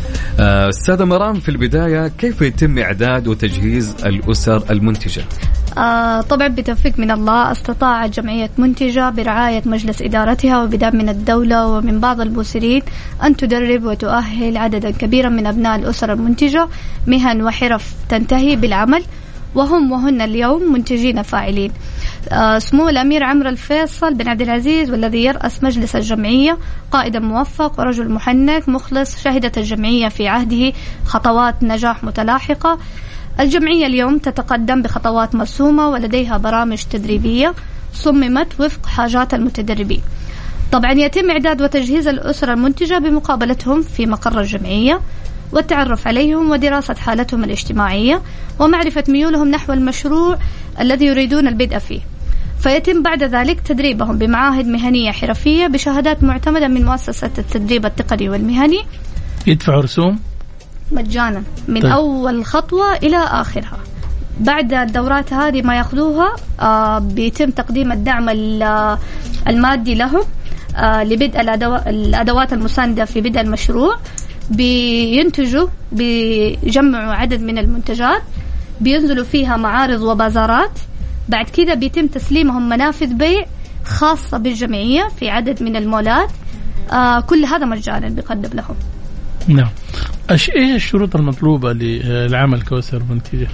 [0.41, 5.25] آه، أستاذة مرام في البداية كيف يتم إعداد وتجهيز الأسر المنتجة؟
[5.79, 12.01] آه طبعا بتوفيق من الله استطاعت جمعية منتجة برعاية مجلس إدارتها وبدعم من الدولة ومن
[12.01, 12.83] بعض المبصرين
[13.25, 16.69] أن تدرب وتؤهل عددا كبيرا من أبناء الأسر المنتجة
[17.07, 19.03] مهن وحرف تنتهي بالعمل
[19.55, 21.73] وهم وهن اليوم منتجين فاعلين.
[22.33, 26.59] آه سمو الأمير عمرو الفيصل بن عبد العزيز والذي يرأس مجلس الجمعية
[26.91, 30.73] قائد موفق ورجل محنك مخلص شهدت الجمعية في عهده
[31.05, 32.79] خطوات نجاح متلاحقة.
[33.41, 37.55] الجمعية اليوم تتقدم بخطوات مرسومة ولديها برامج تدريبية
[37.95, 40.03] صممت وفق حاجات المتدربين.
[40.73, 45.01] طبعا يتم إعداد وتجهيز الأسرة المنتجة بمقابلتهم في مقر الجمعية
[45.53, 48.23] والتعرف عليهم ودراسة حالتهم الاجتماعية
[48.59, 50.39] ومعرفة ميولهم نحو المشروع
[50.81, 52.01] الذي يريدون البدء فيه.
[52.61, 58.81] فيتم بعد ذلك تدريبهم بمعاهد مهنية حرفية بشهادات معتمدة من مؤسسة التدريب التقني والمهني.
[59.47, 60.19] يدفعوا رسوم؟
[60.95, 61.93] مجانا من طيب.
[61.93, 63.79] أول خطوة إلى آخرها.
[64.41, 68.29] بعد الدورات هذه ما يأخذوها آه بيتم تقديم الدعم
[69.49, 70.23] المادي لهم
[70.77, 73.97] آه لبدء الأدوات المساندة في بدء المشروع.
[74.51, 78.23] بينتجوا بيجمعوا عدد من المنتجات
[78.81, 80.79] بينزلوا فيها معارض وبازارات.
[81.29, 83.47] بعد كده بيتم تسليمهم منافذ بيع
[83.85, 86.31] خاصة بالجمعية في عدد من المولات.
[86.93, 88.75] آه كل هذا مجانا بيقدم لهم.
[89.49, 89.69] نعم.
[90.31, 93.49] إيش الشروط المطلوبة للعمل كأسر منتجه؟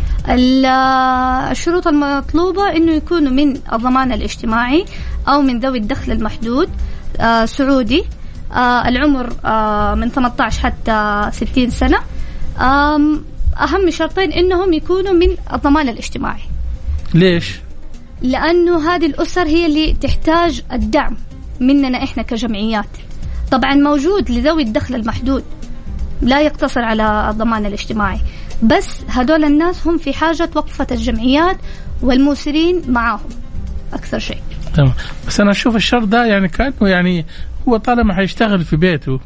[1.51, 4.85] الشروط المطلوبة إنه يكونوا من الضمان الاجتماعي
[5.29, 6.69] أو من ذوي الدخل المحدود
[7.21, 8.05] آه سعودي
[8.53, 11.99] آه العمر آه من 18 حتى 60 سنة.
[13.61, 16.41] أهم شرطين إنهم يكونوا من الضمان الاجتماعي.
[17.15, 17.61] ليش؟
[18.23, 21.17] لأنه هذه الأسر هي اللي تحتاج الدعم
[21.61, 22.89] مننا إحنا كجمعيات.
[23.51, 25.45] طبعا موجود لذوي الدخل المحدود.
[26.23, 28.21] لا يقتصر على الضمان الاجتماعي.
[28.63, 31.57] بس هدول الناس هم في حاجة وقفة الجمعيات
[32.03, 33.29] والموسرين معاهم.
[33.93, 34.39] أكثر شيء.
[34.75, 34.93] تمام.
[35.27, 37.27] بس أنا أشوف الشر ده يعني كأنه يعني
[37.69, 39.21] هو طالما حيشتغل في بيته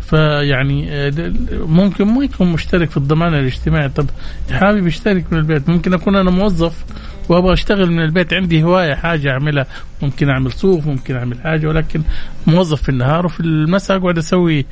[0.00, 1.12] فيعني آه،
[1.52, 3.88] ممكن ما يكون مشترك في الضمان الاجتماعي.
[3.88, 4.06] طب
[4.50, 6.84] حابب يشترك من البيت؟ ممكن أكون أنا موظف
[7.28, 9.66] وأبغى أشتغل من البيت عندي هواية حاجة أعملها.
[10.02, 12.02] ممكن أعمل صوف ممكن أعمل حاجة ولكن
[12.46, 14.66] موظف في النهار وفي المساء أقعد أسوي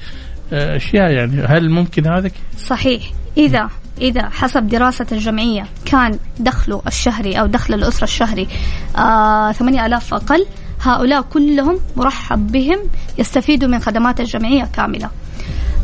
[0.53, 1.43] أشياء يعني.
[1.43, 3.03] هل ممكن هذا صحيح.
[3.37, 3.69] إذا
[4.01, 8.49] إذا حسب دراسة الجمعية كان دخله الشهري أو دخل الأسرة الشهري
[8.97, 10.47] آه 8000 أقل
[10.83, 12.79] هؤلاء كلهم مرحب بهم
[13.19, 15.11] يستفيدوا من خدمات الجمعية كاملة.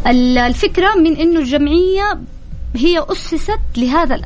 [0.06, 2.18] الفكرة من أنه الجمعية
[2.76, 4.20] هي أسست لهذا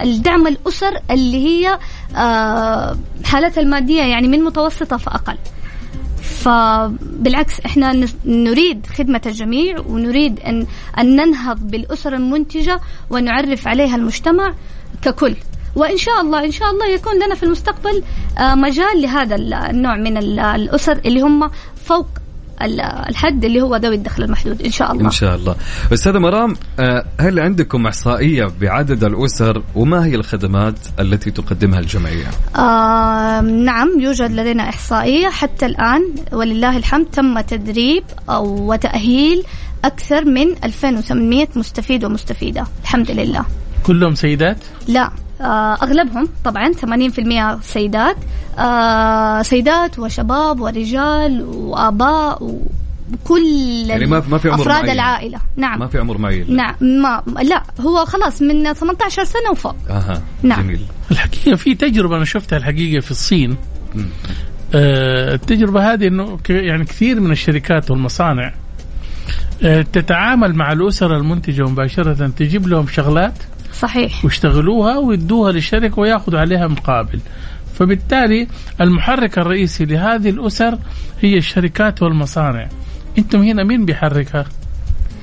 [0.00, 1.78] الدعم الأسر اللي هي
[2.16, 5.36] آه، حالتها المادية يعني من متوسطة فأقل.
[6.44, 10.66] فبالعكس إحنا نريد خدمة الجميع ونريد ان
[10.98, 12.80] أن ننهض بالاسر المنتجة
[13.10, 14.54] ونعرف عليها المجتمع
[15.02, 15.34] ككل.
[15.76, 18.02] وإن شاء الله إن شاء الله يكون لنا في المستقبل
[18.38, 19.36] آه، مجال لهذا
[19.70, 21.50] النوع من الأسر اللي هم
[21.84, 22.06] فوق
[22.62, 25.04] الحد اللي هو ذوي الدخل المحدود إن شاء الله.
[25.04, 25.56] إن شاء الله.
[25.92, 33.40] أستاذة مرام آه، هل عندكم إحصائية بعدد الأسر وما هي الخدمات التي تقدمها الجمعية؟ آه
[33.40, 35.28] نعم يوجد لدينا إحصائية.
[35.28, 39.42] حتى الآن ولله الحمد تم تدريب أو وتأهيل
[39.84, 42.66] أكثر من 2800 مستفيد ومستفيدة.
[42.82, 43.44] الحمد لله.
[43.86, 48.16] كلهم سيدات؟ لا آه، أغلبهم طبعا 80% سيدات.
[48.58, 52.42] آه، سيدات وشباب ورجال وآباء
[53.12, 53.42] وكل
[53.86, 54.90] يعني ما ما في عمر أفراد معين.
[54.90, 55.38] العائلة.
[55.56, 55.78] نعم.
[55.78, 56.56] ما في عمر معين.
[56.56, 56.74] نعم.
[56.80, 59.74] ما لا هو خلاص من 18 سنة وفوق.
[59.90, 60.22] أها.
[60.42, 60.62] نعم.
[60.62, 60.80] جميل.
[61.10, 63.56] الحقيقة في تجربة أنا شفتها الحقيقة في الصين.
[64.74, 68.52] آه التجربة هذه إنه يعني كثير من الشركات والمصانع
[69.62, 73.34] آه تتعامل مع الأسر المنتجة مباشرة تجيب لهم شغلات
[73.80, 74.24] صحيح.
[74.24, 77.20] واشتغلوها ويدوها للشركة وياخذوا عليها مقابل.
[77.74, 78.48] فبالتالي
[78.80, 80.78] المحرك الرئيسي لهذه الأسر
[81.20, 82.68] هي الشركات والمصانع.
[83.18, 84.44] أنتم هنا مين بيحركها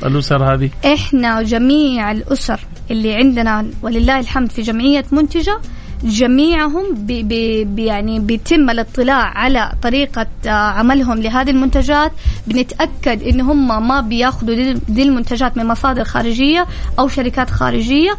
[0.05, 2.59] الأسر هذه؟ إحنا جميع الأسر
[2.91, 5.59] اللي عندنا ولله الحمد في جمعية منتجة
[6.03, 7.23] جميعهم بي
[7.63, 12.11] بي يعني بيتم الاطلاع على طريقة آه، عملهم لهذه المنتجات.
[12.47, 16.67] بنتأكد إن هم ما بياخذوا دي المنتجات من مصادر خارجية
[16.99, 18.11] أو شركات خارجية.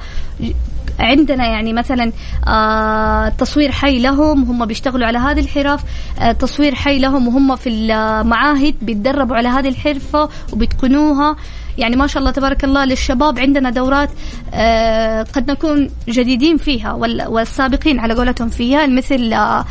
[1.00, 2.12] عندنا يعني مثلا
[2.48, 5.82] آه تصوير حي لهم هم بيشتغلوا على هذه الحرف
[6.20, 11.36] آه تصوير حي لهم وهم في المعاهد بيتدربوا على هذه الحرفة وبيتقنوها.
[11.78, 14.10] يعني ما شاء الله تبارك الله للشباب عندنا دورات
[14.54, 16.92] آه قد نكون جديدين فيها
[17.28, 19.64] والسابقين على قولتهم فيها مثل آه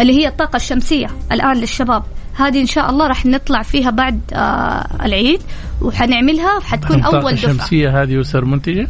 [0.00, 2.02] اللي هي الطاقة الشمسية الآن للشباب.
[2.36, 5.40] هذه إن شاء الله راح نطلع فيها بعد آه العيد
[5.82, 7.18] وحنعملها حتكون أول دفعة.
[7.18, 8.88] الطاقة الشمسية هذه أسر منتجة؟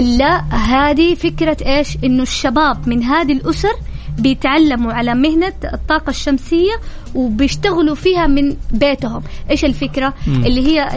[0.00, 3.72] لا هذه فكرة إيش؟ إنه الشباب من هذه الأسر
[4.18, 6.72] بيتعلموا على مهنة الطاقة الشمسية
[7.14, 9.22] وبيشتغلوا فيها من بيتهم.
[9.50, 10.44] إيش الفكرة؟ مم.
[10.44, 10.96] اللي هي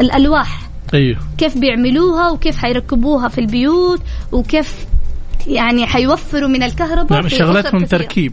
[0.00, 0.70] الألواح.
[0.94, 1.18] أيوه.
[1.38, 4.02] كيف بيعملوها وكيف حيركبوها في البيوت
[4.32, 4.86] وكيف
[5.46, 8.32] يعني حيوفروا من الكهرباء نعم شغلتهم تركيب.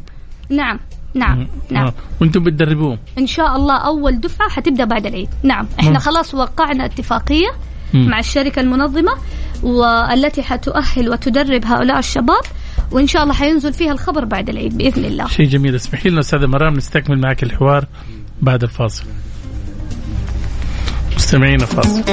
[0.49, 0.79] نعم
[1.13, 1.85] نعم نعم.
[1.85, 1.93] آه.
[2.21, 2.97] وأنتم بتدربوهم.
[3.17, 5.29] إن شاء الله أول دفعة حتبدأ بعد العيد.
[5.43, 5.97] نعم إحنا مم.
[5.97, 7.47] خلاص وقعنا اتفاقية.
[7.93, 9.11] مع الشركة المنظمة
[9.63, 12.41] والتي حتؤهل وتدرب هؤلاء الشباب
[12.91, 15.27] وإن شاء الله حينزل فيها الخبر بعد العيد بإذن الله.
[15.27, 17.85] شيء جميل اسمحي لنا أستاذة مرام نستكمل معك الحوار
[18.41, 19.03] بعد الفاصل.
[21.15, 22.03] مستمعينا فاصل.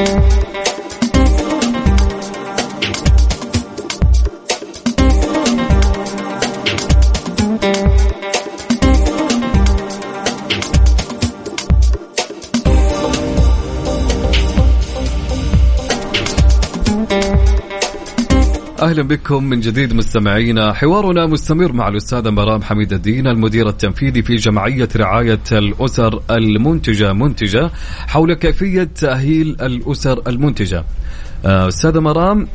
[18.85, 24.37] أهلا بكم من جديد مستمعينا حوارنا مستمر مع الأستاذة مرام حميد الدين المدير التنفيذي في
[24.37, 27.70] جمعية رعاية الأسر المنتجة منتجة
[28.09, 30.85] حول كيفية تأهيل الأسر المنتجة.
[31.44, 32.49] آه، أستاذة مرام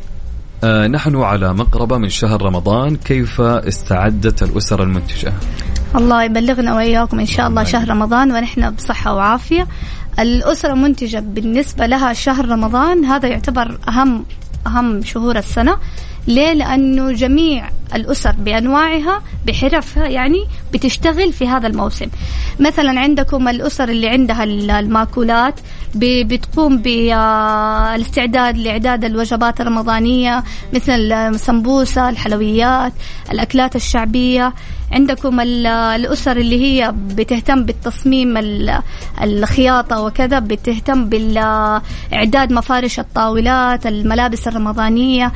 [0.64, 5.34] آه، نحن على مقربة من شهر رمضان كيف استعدت الأسر المنتجة؟
[5.96, 9.68] الله يبلغنا وإياكم إن شاء الله شهر رمضان ونحن بصحة وعافية.
[10.20, 14.26] الأسرة المنتجة بالنسبة لها شهر رمضان هذا يعتبر أهم
[14.68, 15.78] أهم شهور السنة
[16.28, 22.08] ليه؟ لأنه جميع الأسر بأنواعها بحرفها يعني بتشتغل في هذا الموسم
[22.60, 24.44] مثلا عندكم الأسر اللي عندها
[24.80, 25.60] المأكولات
[25.96, 32.94] بتقوم بالاستعداد لإعداد الوجبات الرمضانية مثل السمبوسة الحلويات
[33.32, 34.54] الأكلات الشعبية
[34.92, 38.38] عندكم الأسر اللي هي بتهتم بالتصميم
[39.22, 45.32] الخياطة وكذا بتهتم بالإعداد مفارش الطاولات الملابس الرمضانية.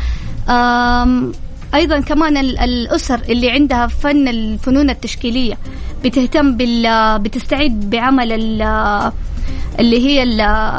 [1.76, 5.58] أيضا كمان الأسر اللي عندها فن الفنون التشكيلية
[6.06, 8.32] بتهتم بال بتستعد بعمل
[9.80, 10.24] اللي هي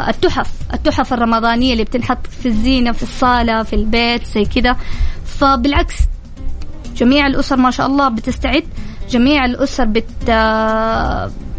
[0.08, 4.76] التحف التحف الرمضانية اللي بتنحط في الزينة في الصالة في البيت زي كذا.
[5.26, 5.94] فبالعكس
[6.96, 8.64] جميع الأسر ما شاء الله بتستعد.
[9.11, 10.28] جميع الأسر بت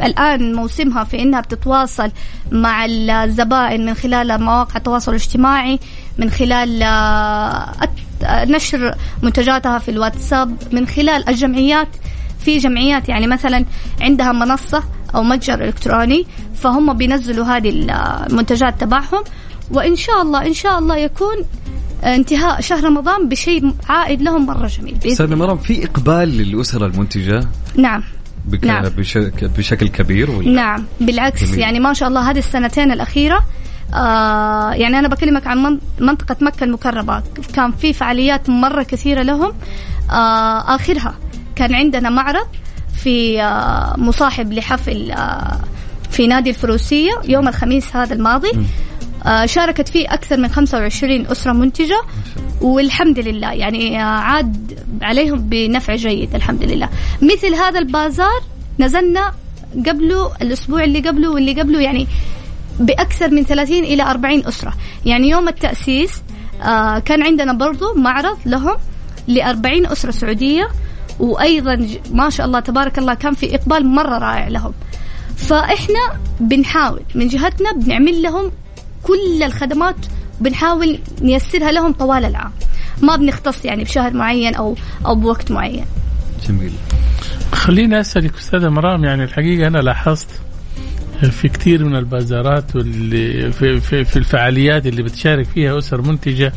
[0.02, 2.12] الآن موسمها في إنها بتتواصل
[2.52, 5.80] مع الزبائن من خلال مواقع التواصل الاجتماعي
[6.18, 6.80] من خلال
[8.24, 11.88] نشر منتجاتها في الواتساب من خلال الجمعيات.
[12.40, 13.66] في جمعيات يعني مثلا
[14.02, 14.84] عندها منصة
[15.16, 19.24] أو متجر إلكتروني فهم بينزلوا هذه المنتجات تبعهم
[19.72, 21.36] وإن شاء الله إن شاء الله يكون
[22.06, 28.04] انتهاء شهر رمضان بشيء عائد لهم مرة جميل أستاذ مرام في إقبال للأسر المنتجة نعم
[28.46, 28.84] بك نعم.
[28.84, 31.60] بشكل, بشكل كبير ولا؟ نعم بالعكس جميل.
[31.60, 33.44] يعني ما شاء الله هذه السنتين الأخيرة
[33.94, 39.54] آه يعني أنا بكلمك عن منطقة مكة المكرمة كان في فعاليات مرة كثيرة لهم
[40.12, 41.16] آه آخرها
[41.56, 42.48] كان عندنا معرض
[43.04, 45.60] في آه مصاحب لحفل آه
[46.12, 48.64] في نادي الفروسية يوم الخميس هذا الماضي آه
[49.46, 52.02] شاركت فيه أكثر من 25 أسرة منتجة.
[52.62, 53.54] والحمد لله.
[53.54, 56.90] يعني آه عاد عليهم بنفع جيد الحمد لله.
[57.22, 58.42] مثل هذا البازار
[58.80, 59.32] نزلنا
[59.88, 62.08] قبله الأسبوع اللي قبله واللي قبله يعني
[62.80, 64.74] بأكثر من 30 إلى 40 أسرة.
[65.06, 66.22] يعني يوم التأسيس
[66.64, 68.76] آه كان عندنا برضو معرض لهم
[69.28, 70.68] ل 40 أسرة سعودية.
[71.20, 74.74] وأيضا ما شاء الله تبارك الله كان في إقبال مرة رائع لهم.
[75.38, 78.52] فإحنا بنحاول من جهتنا بنعمل لهم
[79.06, 79.96] كل الخدمات
[80.42, 82.52] بنحاول نيسرها لهم طوال العام.
[83.02, 85.86] ما بنختص يعني بشهر معين أو أو بوقت معين.
[86.48, 86.72] جميل.
[87.52, 90.30] خليني أسألك أستاذة مرام يعني الحقيقة أنا لاحظت
[91.32, 96.54] في كثير من البازارات واللي في, في, في الفعاليات اللي بتشارك فيها أسر منتجة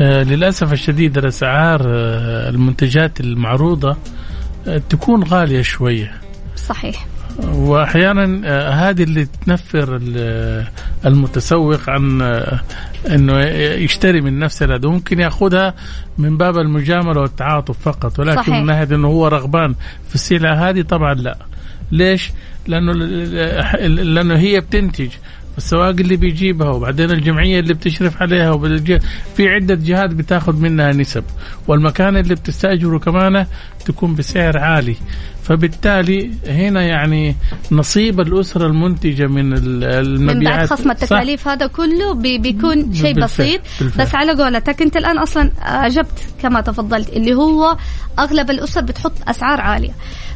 [0.00, 3.96] آه للأسف الشديد الأسعار آه المنتجات المعروضة
[4.66, 6.12] آه تكون غالية شوية.
[6.56, 7.06] صحيح.
[7.48, 10.00] وأحيانا آه، هذه اللي تنفر
[11.06, 12.60] المتسوق عن آه،
[13.10, 13.40] إنه
[13.84, 15.74] يشتري من نفس الاداه ممكن يأخذها
[16.18, 18.54] من باب المجاملة والتعاطف فقط ولكن صحيح.
[18.54, 19.74] من ناحيه إنه هو رغبان
[20.08, 21.38] في السلعة هذه طبعا لا
[21.92, 22.30] ليش؟
[22.66, 22.92] لأنه
[23.86, 25.08] لأنه هي بتنتج
[25.58, 28.58] السواق اللي بيجيبها وبعدين الجمعية اللي بتشرف عليها
[29.36, 31.24] في عدة جهات بتاخذ منها نسب
[31.68, 33.46] والمكان اللي بتستأجره كمان
[33.86, 34.96] تكون بسعر عالي.
[35.42, 37.36] فبالتالي هنا يعني
[37.72, 43.60] نصيب الأسرة المنتجة من المبيعات من بعد خصم التكاليف هذا كله بي بيكون شيء بسيط.
[43.80, 44.06] بالفعل.
[44.06, 47.76] بس على قولتك أنت الآن أصلا اجبت كما تفضلت اللي هو
[48.18, 49.92] أغلب الأسر بتحط أسعار عالية.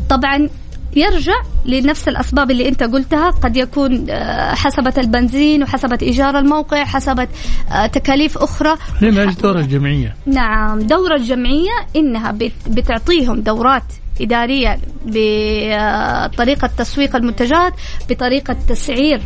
[0.09, 0.48] طبعا
[0.96, 3.30] يرجع لنفس الأسباب اللي أنت قلتها.
[3.30, 7.28] قد يكون آه، حسبت البنزين وحسبت إيجار الموقع حسبت
[7.72, 8.76] آه، تكاليف أخرى.
[9.02, 10.78] هنا إيش دور الجمعية؟ نعم.
[10.78, 12.35] دور الجمعية إنها
[12.66, 13.83] بتعطيهم دورات
[14.20, 17.72] إدارية بطريقة تسويق المنتجات
[18.11, 19.20] بطريقة تسعير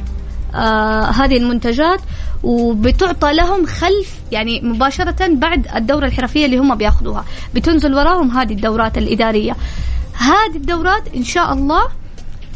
[0.54, 2.00] آه هذه المنتجات
[2.42, 7.24] وبتعطى لهم خلف يعني مباشرة بعد الدورة الحرفية اللي هم بيأخذوها.
[7.54, 9.56] بتنزل وراهم هذه الدورات الإدارية.
[10.18, 11.82] هذه الدورات إن شاء الله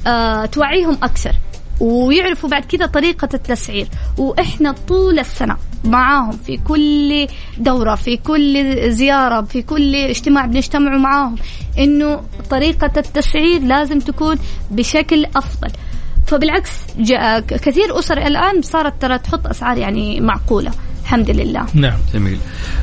[0.06, 1.32] آه توعيهم أكثر.
[1.80, 3.88] ويعرفوا بعد كذا طريقة التسعير.
[4.18, 7.26] وإحنا طول السنة معاهم في كل
[7.58, 11.36] دورة في كل زيارة في كل اجتماع بنجتمع معاهم.
[11.78, 12.20] إنه
[12.50, 14.38] طريقة التسعير لازم تكون
[14.70, 15.70] بشكل أفضل.
[16.26, 16.70] فبالعكس
[17.48, 20.70] كثير أسر الآن صارت ترى تحط أسعار يعني معقولة.
[21.02, 21.66] الحمد لله.
[21.74, 21.98] نعم.
[22.14, 22.38] جميل.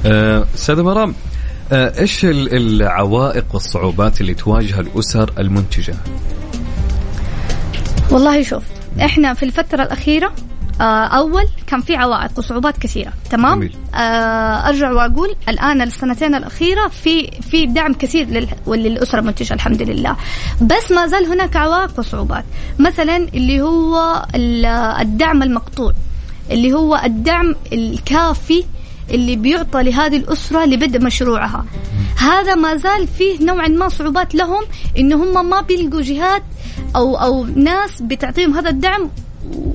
[0.05, 1.13] آه، أستاذة مرام
[1.71, 5.95] إيش العوائق والصعوبات اللي تواجه الأسر المنتجة؟
[8.11, 8.63] والله شوف
[9.01, 10.33] إحنا في الفترة الأخيرة
[10.81, 13.75] آه، أول كان في عوائق وصعوبات كثيرة تمام جميل.
[13.95, 18.27] آه أرجع وأقول الآن السنتين الأخيرة في في دعم كثير
[18.67, 20.15] للاسره المنتجة الحمد لله
[20.61, 22.45] بس ما زال هناك عوائق وصعوبات
[22.79, 24.25] مثلا اللي هو
[25.01, 25.93] الدعم المقطوع
[26.51, 28.63] اللي هو الدعم الكافي
[29.11, 31.65] اللي بيعطى لهذه الأسرة لبدء مشروعها.
[32.17, 34.63] هذا ما زال فيه نوعا ما صعوبات لهم
[34.97, 36.43] إن هم ما بيلقوا جهات
[36.95, 39.09] أو أو ناس بتعطيهم هذا الدعم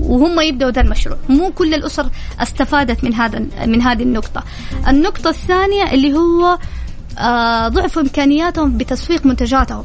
[0.01, 1.17] وهم يبدأوا ذا المشروع.
[1.29, 2.09] مو كل الأسر
[2.39, 4.43] استفادت من هذا من هذه النقطة.
[4.87, 6.57] النقطة الثانية اللي هو
[7.19, 9.83] آه ضعف إمكانياتهم بتسويق منتجاتهم.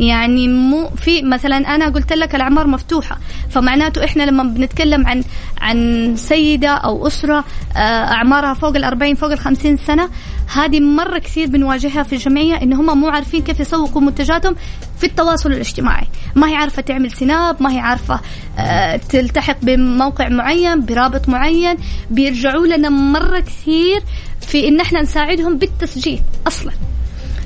[0.00, 3.18] يعني مو في مثلا أنا قلت لك الأعمار مفتوحة
[3.50, 5.24] فمعناته إحنا لما بنتكلم عن
[5.60, 7.44] عن سيدة أو أسرة
[7.76, 7.78] آه،
[8.12, 10.08] أعمارها فوق ال 40 فوق ال 50 سنة
[10.54, 14.56] هذه مرة كثير بنواجهها في الجمعية إن هم مو عارفين كيف يسوقوا منتجاتهم
[14.98, 16.06] في التواصل الاجتماعي.
[16.34, 18.20] ما هي عارفة تعمل سناب ما هي عارفة
[18.58, 21.76] آه، تلتحق بموقع معين برابط معين.
[22.10, 24.02] بيرجعوا لنا مرة كثير
[24.40, 26.72] في إن إحنا نساعدهم بالتسجيل أصلا.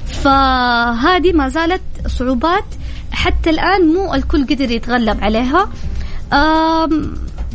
[0.06, 2.64] فهذه ما زالت صعوبات.
[3.12, 5.68] حتى الآن مو الكل قدر يتغلب عليها.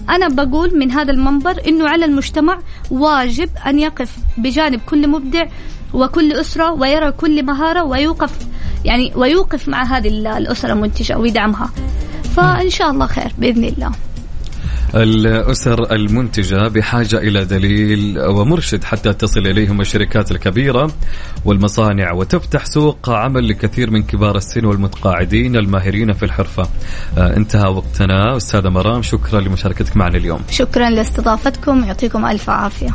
[0.10, 2.60] أنا بقول من هذا المنبر أنه على المجتمع
[2.92, 5.46] واجب أن يقف بجانب كل مبدع
[5.94, 8.32] وكل أسرة ويرى كل مهارة ويوقف
[8.86, 11.70] يعني ويوقف مع هذه الأسرة المنتجة ويدعمها
[12.36, 13.92] فإن شاء الله خير بإذن الله.
[14.96, 20.92] الأسر المنتجة بحاجة إلى دليل ومرشد حتى تصل إليهم الشركات الكبيرة
[21.46, 26.70] والمصانع وتفتح سوق عمل لكثير من كبار السن والمتقاعدين الماهرين في الحرفة.
[27.18, 28.38] آه انتهى وقتنا.
[28.38, 30.40] أستاذة مرام شكرا لمشاركتك معنا اليوم.
[30.50, 31.84] شكرا لاستضافتكم.
[31.84, 32.90] يعطيكم ألف عافية.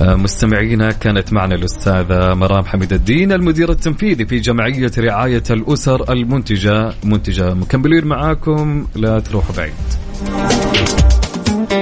[0.00, 6.92] آه مستمعينا كانت معنا الأستاذة مرام حميد الدين المدير التنفيذي في جمعية رعاية الأسر المنتجة.
[7.04, 9.74] منتجة مكملين معاكم لا تروحوا بعيد.
[11.70, 11.78] على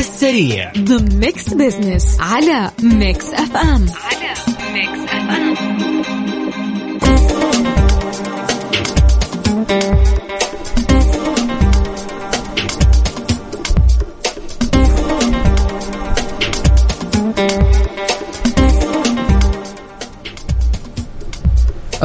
[0.00, 0.72] السريع.
[0.78, 4.34] ضمن Mix Business على Mix FM على
[4.72, 6.19] Mix FM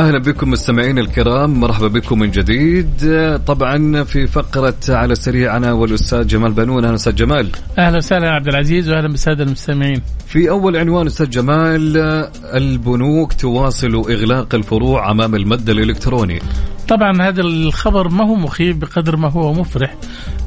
[0.06, 2.88] أهلا بكم مستمعين الكرام مرحبا بكم من جديد.
[3.48, 6.86] طبعا في فقرة على السريع أنا والأستاذ جمال بنون.
[6.86, 7.50] أهلا أستاذ جمال.
[7.78, 10.02] أهلا وسهلا عبد العزيز واهلا بالساده المستمعين.
[10.28, 11.98] في أول عنوان أستاذ جمال
[12.54, 16.40] البنوك تواصل إغلاق الفروع أمام المد الإلكتروني.
[16.88, 19.96] طبعا هذا الخبر ما هو مخيف بقدر ما هو مفرح.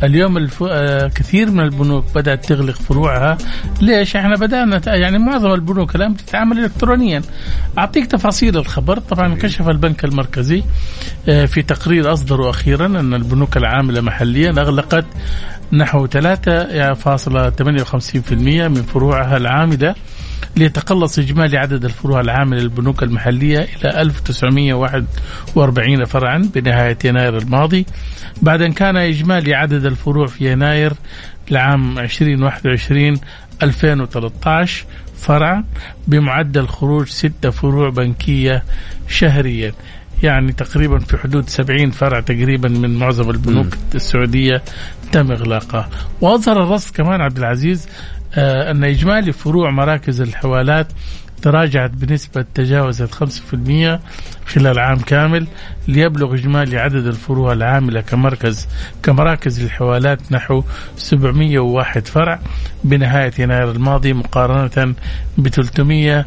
[0.03, 0.65] اليوم الف...
[0.71, 3.39] آه، كثير من البنوك بدأت تغلق فروعها.
[3.83, 7.23] ليش؟ إحنا بدأنا يعني معظم البنوك الآن بتتعامل الكترونيا.
[7.79, 8.99] أعطيك تفاصيل الخبر.
[8.99, 10.63] طبعا كشف البنك المركزي
[11.29, 15.05] آه، في تقرير أصدره أخيرا أن البنوك العاملة محليا أغلقت
[15.73, 16.13] نحو 3.58%
[18.69, 19.95] من فروعها العامله
[20.57, 27.87] ليتقلص إجمالي عدد الفروع العامة للبنوك المحلية إلى 1941 فرعا بنهاية يناير الماضي.
[28.43, 30.93] بعد أن كان إجمالي عدد الفروع في يناير
[31.51, 33.21] لعام 2021
[33.63, 34.85] 2013
[35.17, 35.65] فرع
[36.07, 38.63] بمعدل خروج ستة فروع بنكية
[39.09, 39.73] شهريا.
[40.23, 43.71] يعني تقريبا في حدود 70 فرع تقريبا من معظم البنوك م.
[43.95, 44.63] السعودية
[45.13, 45.89] تم إغلاقها.
[46.21, 47.89] وأظهر الرصد كمان عبد العزيز
[48.37, 50.87] أن إجمالي فروع مراكز الحوالات
[51.43, 53.99] تراجعت بنسبة تجاوزت 5%
[54.47, 55.47] خلال عام كامل
[55.89, 58.69] ليبلغ إجمالي عدد الفروع العاملة كمركز
[59.03, 60.63] كمراكز الحوالات نحو
[60.97, 62.41] 701 فرع
[62.85, 64.95] بنهاية يناير الماضي مقارنة
[65.39, 66.25] ب 300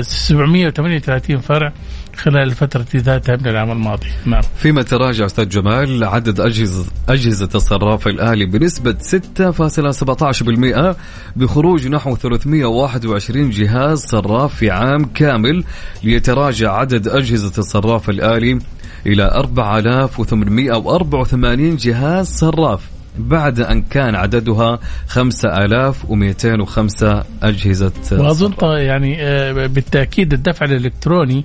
[0.00, 1.72] 738 فرع
[2.18, 4.06] خلال الفترة ذاتها من العام الماضي.
[4.26, 4.42] نعم.
[4.56, 10.96] فيما تراجع أستاذ جمال عدد أجهزة, أجهزة الصراف الآلي بنسبة 6.17%
[11.36, 15.64] بخروج نحو 321 جهاز صراف في عام كامل
[16.02, 18.58] ليتراجع عدد أجهزة الصراف الآلي
[19.06, 22.80] إلى 4884 جهاز صراف
[23.18, 31.44] بعد أن كان عددها 5205 أجهزة وأظن يعني آه، بالتأكيد الدفع الإلكتروني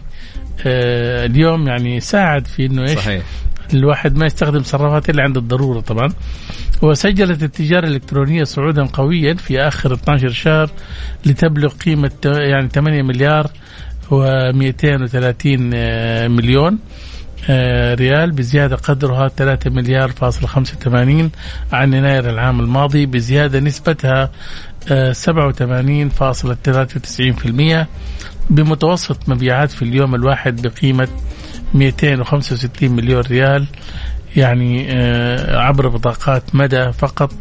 [0.65, 3.23] اليوم يعني ساعد في إنه إيش صحيح.
[3.73, 6.09] الواحد ما يستخدم صرافات إلا عند الضرورة طبعا
[6.81, 10.69] وسجلت التجارة الإلكترونية صعودا قويا في آخر 12 شهر
[11.25, 13.47] لتبلغ قيمة يعني 8 مليار
[14.11, 16.79] و230 آه، مليون
[17.49, 21.31] آه، ريال بزيادة قدرها 3 مليار فاصل 85
[21.71, 24.31] عن يناير العام الماضي بزيادة نسبتها
[25.11, 27.87] 87.93%
[28.49, 31.07] بمتوسط مبيعات في اليوم الواحد بقيمة
[31.73, 33.67] 265 مليون ريال
[34.35, 37.33] يعني آه، عبر بطاقات مدى فقط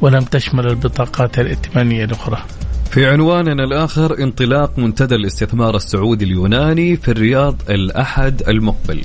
[0.00, 2.42] ولم تشمل البطاقات الائتمانية الأخرى.
[2.90, 9.00] في عنواننا الآخر انطلاق منتدى الاستثمار السعودي اليوناني في الرياض الأحد المقبل.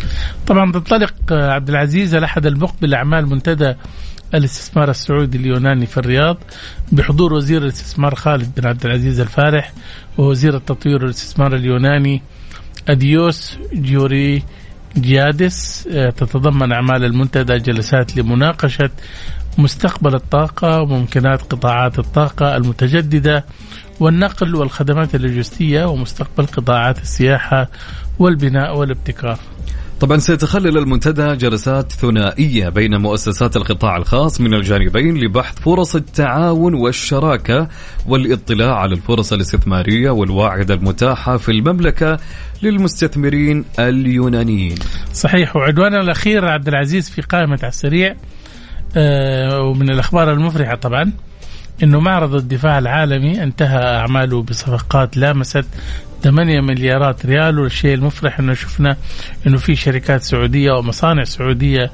[0.48, 3.74] طبعا تنطلق آه، عبد العزيز الأحد المقبل أعمال منتدى
[4.34, 6.38] الاستثمار السعودي اليوناني في الرياض
[6.92, 9.74] بحضور وزير الاستثمار خالد بن عبد العزيز الفارح
[10.18, 12.22] ووزير التطوير والاستثمار اليوناني
[12.90, 14.44] أديوس جيوري
[14.98, 18.90] جيادس آه، تتضمن أعمال المنتدى جلسات لمناقشة
[19.58, 23.46] مستقبل الطاقة وممكنات قطاعات الطاقة المتجددة
[24.00, 27.68] والنقل والخدمات اللوجستية ومستقبل قطاعات السياحة
[28.20, 29.40] والبناء والابتكار.
[30.00, 37.68] طبعا سيتخلل المنتدى جلسات ثنائية بين مؤسسات القطاع الخاص من الجانبين لبحث فرص التعاون والشراكة
[38.08, 42.18] والاطلاع على الفرص الاستثمارية والواعدة المتاحة في المملكة
[42.64, 44.76] للمستثمرين اليونانيين.
[45.14, 45.56] صحيح.
[45.56, 48.16] وعدوانا الأخير عبد العزيز في قائمة على السريع
[48.96, 51.12] آه ومن الأخبار المفرحة طبعا
[51.84, 55.66] إنه معرض الدفاع العالمي انتهى أعماله بصفقات لامست
[56.24, 58.98] 8 مليارات ريال والشيء المفرح إنه شفنا
[59.48, 61.92] إنه في شركات سعودية ومصانع سعودية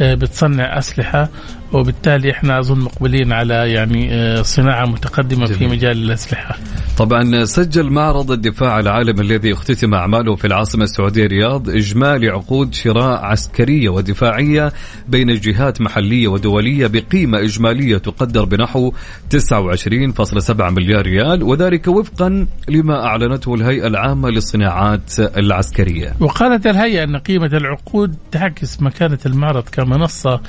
[0.00, 1.28] آه، بتصنع أسلحة
[1.72, 5.58] وبالتالي إحنا أظن مقبلين على يعني آه، صناعة متقدمة جميل.
[5.58, 6.58] في مجال الأسلحة.
[6.98, 13.24] طبعا سجل معرض الدفاع العالمي الذي اختتم أعماله في العاصمة السعودية الرياض إجمالي عقود شراء
[13.24, 14.72] عسكرية ودفاعية
[15.08, 18.92] بين جهات محلية ودولية بقيمة إجمالية تقدر بنحو
[19.34, 26.14] 29.7 مليار ريال وذلك وفقا لما أعلنته الهيئة العامة للصناعات العسكرية.
[26.20, 30.40] وقالت الهيئة أن قيمة العقود تعكس مكانة المعرض كمنصة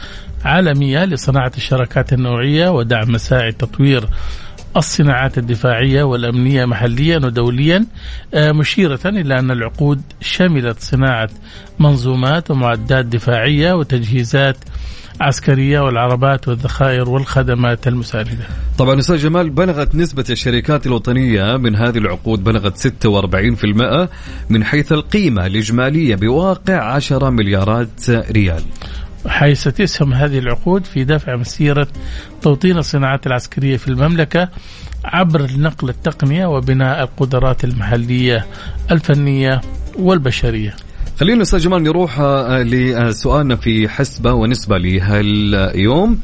[0.46, 4.10] عالمية لصناعة الشراكات النوعية ودعم مساعي تطوير
[4.78, 7.86] الصناعات الدفاعية والأمنية محليا ودوليا
[8.34, 11.30] آه، مشيرة إلى أن العقود شملت صناعة
[11.80, 14.58] منظومات ومعدات دفاعية وتجهيزات
[15.22, 18.48] عسكرية والعربات والذخائر والخدمات المساندة.
[18.78, 24.10] طبعا أستاذ جمال بلغت نسبة الشركات الوطنية من هذه العقود بلغت 46%
[24.50, 28.64] من حيث القيمة الإجمالية بواقع 10 مليارات ريال.
[29.28, 31.88] حيث تسهم هذه العقود في دفع مسيرة
[32.42, 34.50] توطين الصناعات العسكرية في المملكة
[35.06, 38.46] عبر نقل التقنية وبناء القدرات المحلية
[38.92, 39.62] الفنية
[40.00, 40.76] والبشرية.
[41.20, 46.20] خلينا أستاذ جمال نروح آه، لسؤالنا في حسبة ونسبة لهاليوم.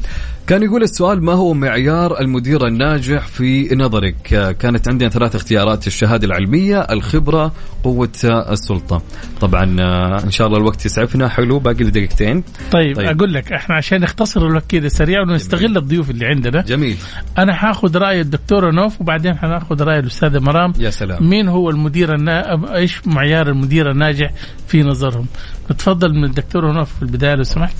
[0.50, 4.16] كان يقول السؤال ما هو معيار المدير الناجح في نظرك؟
[4.58, 7.52] كانت عندنا ثلاث اختيارات الشهادة العلمية الخبرة
[7.84, 9.02] قوة السلطة.
[9.40, 11.28] طبعا آه، إن شاء الله الوقت يسعفنا.
[11.28, 12.44] حلو باقي لي دقيقتين.
[12.72, 13.08] طيب, طيب.
[13.08, 16.62] أقول لك إحنا عشان نختصر الوقت كذا سريع ونستغل الضيوف اللي عندنا.
[16.62, 16.96] جميل.
[17.38, 20.72] أنا حاخذ رأي الدكتور نوف وبعدين حناخذ رأي الأستاذة مرام.
[20.78, 21.28] يا سلام.
[21.28, 22.60] مين هو المدير النا...
[22.76, 24.30] إيش معيار المدير الناجح
[24.68, 25.26] في نظرهم؟
[25.70, 27.76] نتفضل من الدكتور نوف في البداية لو سمحت.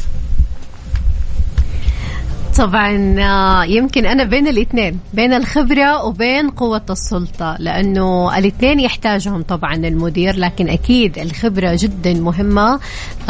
[2.60, 9.74] طبعا آه، يمكن أنا بين الاثنين بين الخبرة وبين قوة السلطة لأنه الاثنين يحتاجهم طبعا
[9.74, 12.80] المدير لكن أكيد الخبرة جدا مهمة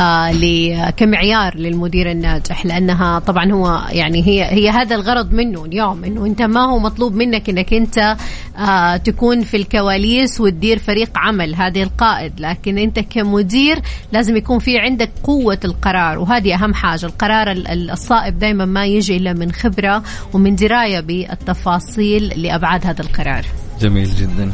[0.01, 6.27] آه، كمعيار للمدير الناجح لأنها طبعا هو يعني هي هي هذا الغرض منه اليوم إنه
[6.27, 8.17] أنت ما هو مطلوب منك إنك أنت
[8.59, 13.79] آه، تكون في الكواليس وتدير فريق عمل هذه القائد لكن أنت كمدير
[14.13, 19.33] لازم يكون في عندك قوة القرار وهذه أهم حاجة القرار الصائب دائما ما يجي الا
[19.33, 20.03] من خبرة
[20.33, 23.45] ومن دراية بالتفاصيل لأبعاد هذا القرار.
[23.81, 24.53] جميل جدا.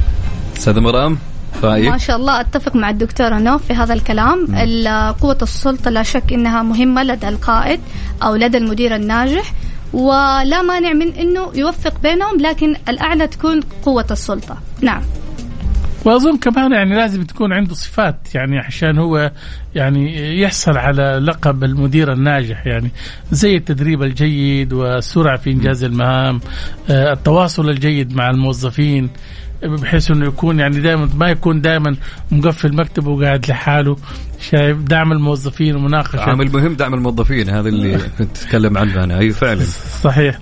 [0.57, 1.19] استاذه مرام
[1.63, 4.47] رأيك؟ ما شاء الله أتفق مع الدكتوره نوف في هذا الكلام
[5.21, 7.81] قوة السلطة لا شك إنها مهمة لدى القائد
[8.23, 9.53] أو لدى المدير الناجح
[9.93, 15.03] ولا مانع من إنه يوفق بينهم لكن الأعلى تكون قوة السلطة نعم
[16.07, 19.33] وأظن كمان يعني لازم تكون عنده صفات يعني عشان هو
[19.75, 22.91] يعني يحصل على لقب المدير الناجح يعني
[23.31, 26.41] زي التدريب الجيد والسرعة في إنجاز المهام
[26.91, 29.11] آه، التواصل الجيد مع الموظفين
[29.63, 31.97] بحيث إنه يكون يعني دائما ما يكون دائما
[32.31, 33.97] مقفل مكتبه وقاعد لحاله.
[34.51, 36.21] شايف دعم الموظفين ومناقشة.
[36.21, 39.19] عامل مهم دعم الموظفين هذا اللي كنت اتكلم عنه أنا.
[39.19, 39.65] اي فعلا.
[40.03, 40.39] صحيح.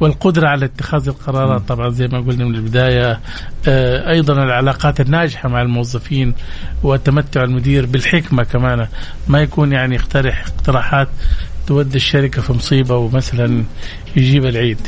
[0.00, 3.20] والقدرة على اتخاذ القرارات طبعا زي ما قلنا من البداية
[3.68, 6.34] آه، أيضا العلاقات الناجحة مع الموظفين
[6.82, 8.86] وتمتع المدير بالحكمة كمان.
[9.28, 11.08] ما يكون يعني يقترح اقتراحات
[11.66, 13.64] تودي الشركة في مصيبة ومثلا
[14.16, 14.80] يجيب العيد.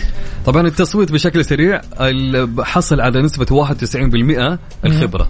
[0.46, 1.80] طبعا التصويت بشكل سريع
[2.60, 5.28] حصل على نسبة 91% الخبرة.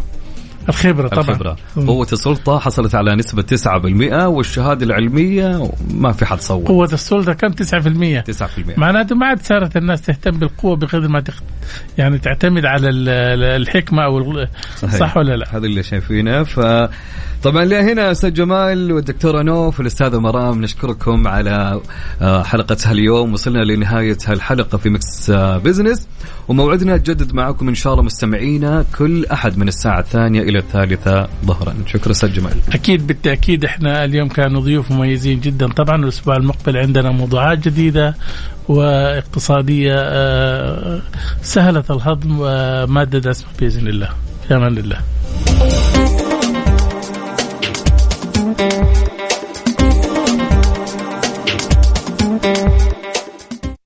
[0.69, 1.29] الخبرة طبعا.
[1.29, 1.57] الخبرة.
[1.87, 6.69] قوة السلطة حصلت على نسبة 9% والشهادة العلمية ما في حد صوت.
[6.69, 11.23] قوة السلطة كم؟ 9% 9% معناته ما عاد صارت الناس تهتم بالقوة بقدر ما.
[11.99, 12.89] يعني تعتمد على
[13.57, 14.47] الحكمة أو
[14.99, 16.43] صح ولا لا؟ هذا اللي شايفينه.
[16.43, 16.61] ف
[17.43, 21.81] طبعا لهنا أستاذ جمال والدكتوره نوف والأستاذة مرام نشكركم على
[22.23, 23.33] آه، حلقة هاليوم.
[23.33, 26.09] وصلنا لنهاية هالحلقة في Mix آه، Business.
[26.49, 31.75] وموعدنا تجدد معكم إن شاء الله مستمعينا كل أحد من الساعة الثانية إلى الثالثة ظهرا.
[31.87, 32.53] شكرا أستاذ جمال.
[32.73, 35.69] أكيد بالتأكيد إحنا اليوم كانوا ضيوف مميزين جدا.
[35.69, 38.14] طبعا الأسبوع المقبل عندنا موضوعات جديدة
[38.69, 41.01] واقتصادية آه،
[41.43, 44.09] سهلة الهضم وماده دسمه بإذن الله.
[44.49, 44.99] في أمان الله.